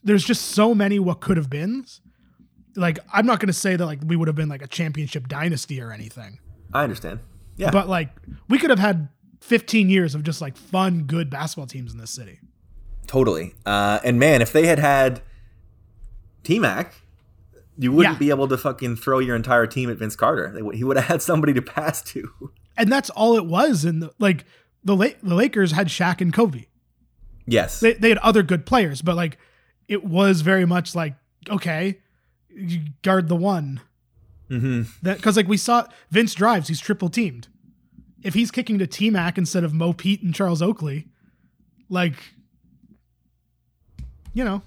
there's 0.04 0.24
just 0.24 0.42
so 0.48 0.74
many 0.74 0.98
what 0.98 1.20
could 1.20 1.36
have 1.36 1.48
been 1.50 1.84
like 2.76 2.98
i'm 3.12 3.24
not 3.26 3.38
going 3.40 3.46
to 3.48 3.52
say 3.52 3.76
that 3.76 3.86
like 3.86 3.98
we 4.04 4.16
would 4.16 4.28
have 4.28 4.36
been 4.36 4.48
like 4.48 4.62
a 4.62 4.66
championship 4.68 5.26
dynasty 5.28 5.80
or 5.80 5.92
anything 5.92 6.38
I 6.72 6.84
understand. 6.84 7.18
Yeah, 7.56 7.70
but 7.72 7.88
like 7.88 8.10
we 8.48 8.58
could 8.58 8.70
have 8.70 8.78
had 8.78 9.08
15 9.40 9.88
years 9.90 10.14
of 10.14 10.22
just 10.22 10.40
like 10.40 10.56
fun 10.56 11.04
good 11.04 11.28
basketball 11.30 11.66
teams 11.66 11.92
in 11.92 11.98
this 11.98 12.10
city 12.12 12.38
totally. 13.10 13.54
Uh, 13.66 13.98
and 14.04 14.20
man, 14.20 14.40
if 14.40 14.52
they 14.52 14.66
had 14.68 14.78
had 14.78 15.20
T 16.44 16.60
Mac, 16.60 16.94
you 17.76 17.90
wouldn't 17.90 18.14
Yeah. 18.14 18.18
be 18.18 18.30
able 18.30 18.46
to 18.46 18.56
fucking 18.56 18.96
throw 18.96 19.18
your 19.18 19.34
entire 19.34 19.66
team 19.66 19.90
at 19.90 19.96
Vince 19.96 20.14
Carter. 20.14 20.52
They 20.54 20.76
He 20.76 20.84
would 20.84 20.96
have 20.96 21.06
had 21.06 21.20
somebody 21.20 21.52
to 21.54 21.62
pass 21.62 22.00
to. 22.12 22.52
and 22.76 22.90
that's 22.90 23.10
all 23.10 23.36
it 23.36 23.46
was 23.46 23.84
and 23.84 24.00
the, 24.02 24.12
like 24.20 24.44
the 24.84 24.94
La- 24.94 25.18
the 25.24 25.34
lakers 25.34 25.72
had 25.72 25.88
Shaq 25.88 26.20
and 26.20 26.32
kobe 26.32 26.66
Yes. 27.46 27.80
they, 27.80 27.94
they 27.94 28.10
had 28.10 28.18
other 28.18 28.42
good 28.44 28.64
players, 28.64 29.02
but 29.02 29.16
like 29.16 29.38
it 29.88 30.04
was 30.04 30.42
very 30.42 30.64
much 30.64 30.94
like 30.94 31.14
okay, 31.48 31.98
you 32.48 32.80
guard 33.02 33.26
the 33.28 33.34
one 33.36 33.80
mm-hmm. 34.48 34.82
that 35.02 35.16
because 35.16 35.36
like 35.36 35.48
we 35.48 35.56
saw 35.56 35.84
Vince 36.10 36.32
drives, 36.34 36.68
he's 36.68 36.80
triple 36.80 37.08
teamed. 37.08 37.48
If 38.22 38.34
he's 38.34 38.50
kicking 38.52 38.78
to 38.78 38.86
T 38.86 39.10
Mac 39.10 39.36
instead 39.36 39.64
of 39.64 39.74
Mo 39.74 39.92
Pete 39.94 40.22
and 40.22 40.32
Charles 40.34 40.62
Oakley, 40.62 41.08
like 41.88 42.16
you 44.32 44.44
know, 44.44 44.62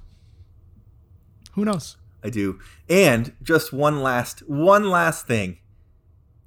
who 1.54 1.66
knows? 1.66 1.98
I 2.24 2.30
do. 2.30 2.60
And 2.90 3.34
just 3.42 3.74
one 3.74 4.02
last, 4.02 4.40
one 4.48 4.90
last 4.90 5.28
thing. 5.28 5.58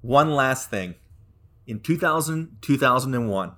One 0.00 0.32
last 0.32 0.70
thing. 0.70 0.94
In 1.66 1.80
2000, 1.80 2.58
2001, 2.60 3.52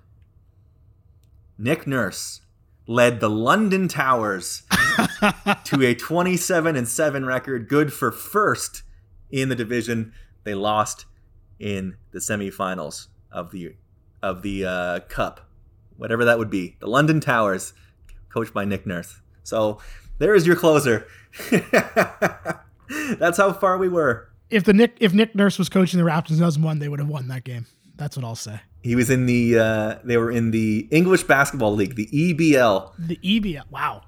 Nick 1.58 1.86
Nurse 1.86 2.40
led 2.86 3.20
the 3.20 3.28
London 3.28 3.86
Towers 3.86 4.62
to 5.64 5.86
a 5.86 5.94
27 5.94 6.76
and 6.76 6.88
7 6.88 7.26
record, 7.26 7.68
good 7.68 7.92
for 7.92 8.10
first 8.10 8.82
in 9.30 9.48
the 9.48 9.54
division. 9.54 10.12
They 10.44 10.54
lost 10.54 11.04
in 11.58 11.96
the 12.12 12.18
semifinals 12.18 13.08
of 13.30 13.50
the 13.50 13.74
of 14.22 14.42
the 14.42 14.64
uh, 14.64 15.00
cup, 15.08 15.48
whatever 15.96 16.24
that 16.24 16.38
would 16.38 16.50
be. 16.50 16.76
The 16.80 16.88
London 16.88 17.20
Towers, 17.20 17.74
coached 18.30 18.54
by 18.54 18.64
Nick 18.64 18.86
Nurse. 18.86 19.20
So 19.48 19.80
there 20.18 20.34
is 20.34 20.46
your 20.46 20.56
closer. 20.56 21.06
That's 23.18 23.38
how 23.38 23.52
far 23.52 23.78
we 23.78 23.88
were. 23.88 24.28
If 24.50 24.64
the 24.64 24.72
Nick 24.72 24.96
if 25.00 25.12
Nick 25.12 25.34
Nurse 25.34 25.58
was 25.58 25.68
coaching 25.68 25.98
the 25.98 26.06
Raptors 26.06 26.30
in 26.30 26.36
2001, 26.36 26.78
they 26.78 26.88
would 26.88 27.00
have 27.00 27.08
won 27.08 27.28
that 27.28 27.44
game. 27.44 27.66
That's 27.96 28.16
what 28.16 28.24
I'll 28.24 28.36
say. 28.36 28.60
He 28.82 28.94
was 28.94 29.10
in 29.10 29.26
the 29.26 29.58
uh, 29.58 29.98
they 30.04 30.16
were 30.16 30.30
in 30.30 30.50
the 30.50 30.86
English 30.90 31.24
Basketball 31.24 31.74
League, 31.74 31.96
the 31.96 32.06
EBL. 32.06 32.92
The 32.98 33.16
EBL. 33.16 33.64
Wow. 33.70 34.02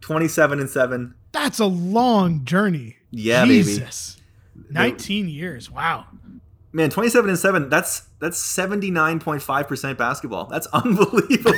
27 0.00 0.60
and 0.60 0.70
7. 0.70 1.14
That's 1.32 1.58
a 1.58 1.66
long 1.66 2.44
journey. 2.44 2.96
Yeah, 3.10 3.44
Jesus. 3.44 4.16
baby. 4.56 4.72
19 4.72 5.28
years. 5.28 5.70
Wow. 5.70 6.06
Man, 6.72 6.90
27 6.90 7.28
and 7.28 7.38
7, 7.38 7.68
that's 7.68 8.02
that's 8.20 8.40
79.5% 8.56 9.96
basketball. 9.96 10.46
That's 10.46 10.66
unbelievable. 10.72 11.52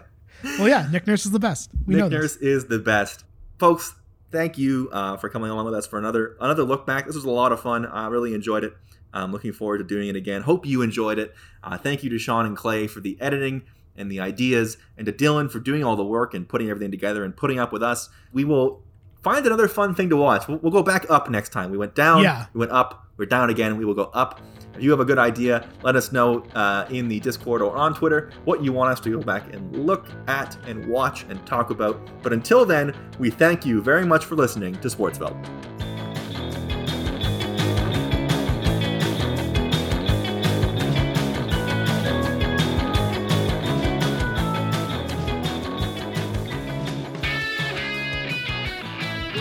well, 0.58 0.68
yeah, 0.68 0.88
Nick 0.90 1.06
Nurse 1.06 1.24
is 1.24 1.32
the 1.32 1.38
best. 1.38 1.70
We 1.86 1.94
Nick 1.94 2.10
Nurse 2.10 2.36
is 2.36 2.66
the 2.66 2.78
best. 2.78 3.24
Folks, 3.58 3.94
thank 4.30 4.58
you 4.58 4.88
uh, 4.92 5.16
for 5.16 5.28
coming 5.28 5.50
along 5.50 5.64
with 5.64 5.74
us 5.74 5.86
for 5.86 5.98
another 5.98 6.36
another 6.40 6.64
look 6.64 6.86
back. 6.86 7.06
This 7.06 7.14
was 7.14 7.24
a 7.24 7.30
lot 7.30 7.52
of 7.52 7.60
fun. 7.60 7.86
I 7.86 8.08
really 8.08 8.34
enjoyed 8.34 8.64
it. 8.64 8.74
I'm 9.12 9.32
looking 9.32 9.52
forward 9.52 9.78
to 9.78 9.84
doing 9.84 10.08
it 10.08 10.16
again. 10.16 10.42
Hope 10.42 10.66
you 10.66 10.82
enjoyed 10.82 11.18
it. 11.18 11.34
Uh, 11.62 11.78
thank 11.78 12.02
you 12.02 12.10
to 12.10 12.18
Sean 12.18 12.46
and 12.46 12.56
Clay 12.56 12.86
for 12.86 13.00
the 13.00 13.16
editing 13.20 13.62
and 13.96 14.10
the 14.10 14.18
ideas, 14.18 14.76
and 14.98 15.06
to 15.06 15.12
Dylan 15.12 15.48
for 15.50 15.60
doing 15.60 15.84
all 15.84 15.94
the 15.94 16.04
work 16.04 16.34
and 16.34 16.48
putting 16.48 16.68
everything 16.68 16.90
together 16.90 17.22
and 17.24 17.36
putting 17.36 17.60
up 17.60 17.72
with 17.72 17.82
us. 17.82 18.08
We 18.32 18.44
will 18.44 18.82
find 19.24 19.44
another 19.46 19.66
fun 19.66 19.94
thing 19.94 20.10
to 20.10 20.16
watch. 20.16 20.46
We'll, 20.46 20.58
we'll 20.58 20.72
go 20.72 20.82
back 20.82 21.10
up 21.10 21.30
next 21.30 21.48
time. 21.48 21.70
We 21.70 21.78
went 21.78 21.94
down, 21.94 22.22
yeah. 22.22 22.46
we 22.52 22.60
went 22.60 22.72
up, 22.72 23.06
we're 23.16 23.26
down 23.26 23.50
again. 23.50 23.76
We 23.78 23.84
will 23.84 23.94
go 23.94 24.10
up. 24.12 24.40
If 24.76 24.82
you 24.82 24.90
have 24.90 25.00
a 25.00 25.04
good 25.04 25.18
idea, 25.18 25.68
let 25.82 25.96
us 25.96 26.12
know 26.12 26.40
uh, 26.54 26.86
in 26.90 27.08
the 27.08 27.20
Discord 27.20 27.62
or 27.62 27.74
on 27.74 27.94
Twitter 27.94 28.30
what 28.44 28.62
you 28.62 28.72
want 28.72 28.90
us 28.90 29.00
to 29.00 29.10
go 29.10 29.20
back 29.20 29.52
and 29.54 29.86
look 29.86 30.06
at 30.26 30.58
and 30.66 30.84
watch 30.86 31.24
and 31.28 31.44
talk 31.46 31.70
about. 31.70 31.98
But 32.22 32.32
until 32.32 32.64
then, 32.66 32.94
we 33.18 33.30
thank 33.30 33.64
you 33.64 33.80
very 33.80 34.04
much 34.04 34.24
for 34.24 34.34
listening 34.34 34.74
to 34.80 34.88
Sportsville. 34.88 35.93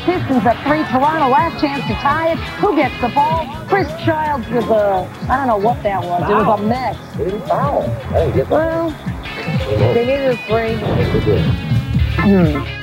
Pistons 0.05 0.45
at 0.45 0.61
three. 0.67 0.83
Toronto 0.91 1.29
last 1.29 1.61
chance 1.61 1.81
to 1.87 1.93
tie 1.95 2.33
it. 2.33 2.37
Who 2.59 2.75
gets 2.75 2.99
the 2.99 3.09
ball? 3.09 3.47
Chris 3.67 3.87
Childs 4.03 4.47
with 4.49 4.65
a, 4.65 5.07
I 5.29 5.37
don't 5.37 5.47
know 5.47 5.57
what 5.57 5.81
that 5.83 6.03
was. 6.03 6.29
It 6.29 6.33
was 6.33 6.59
a 6.59 6.63
mess. 6.63 6.97
Well, 8.49 8.89
they 9.93 10.05
needed 10.05 10.31
a 10.31 10.37
three. 10.45 10.75
Hmm. 12.19 12.82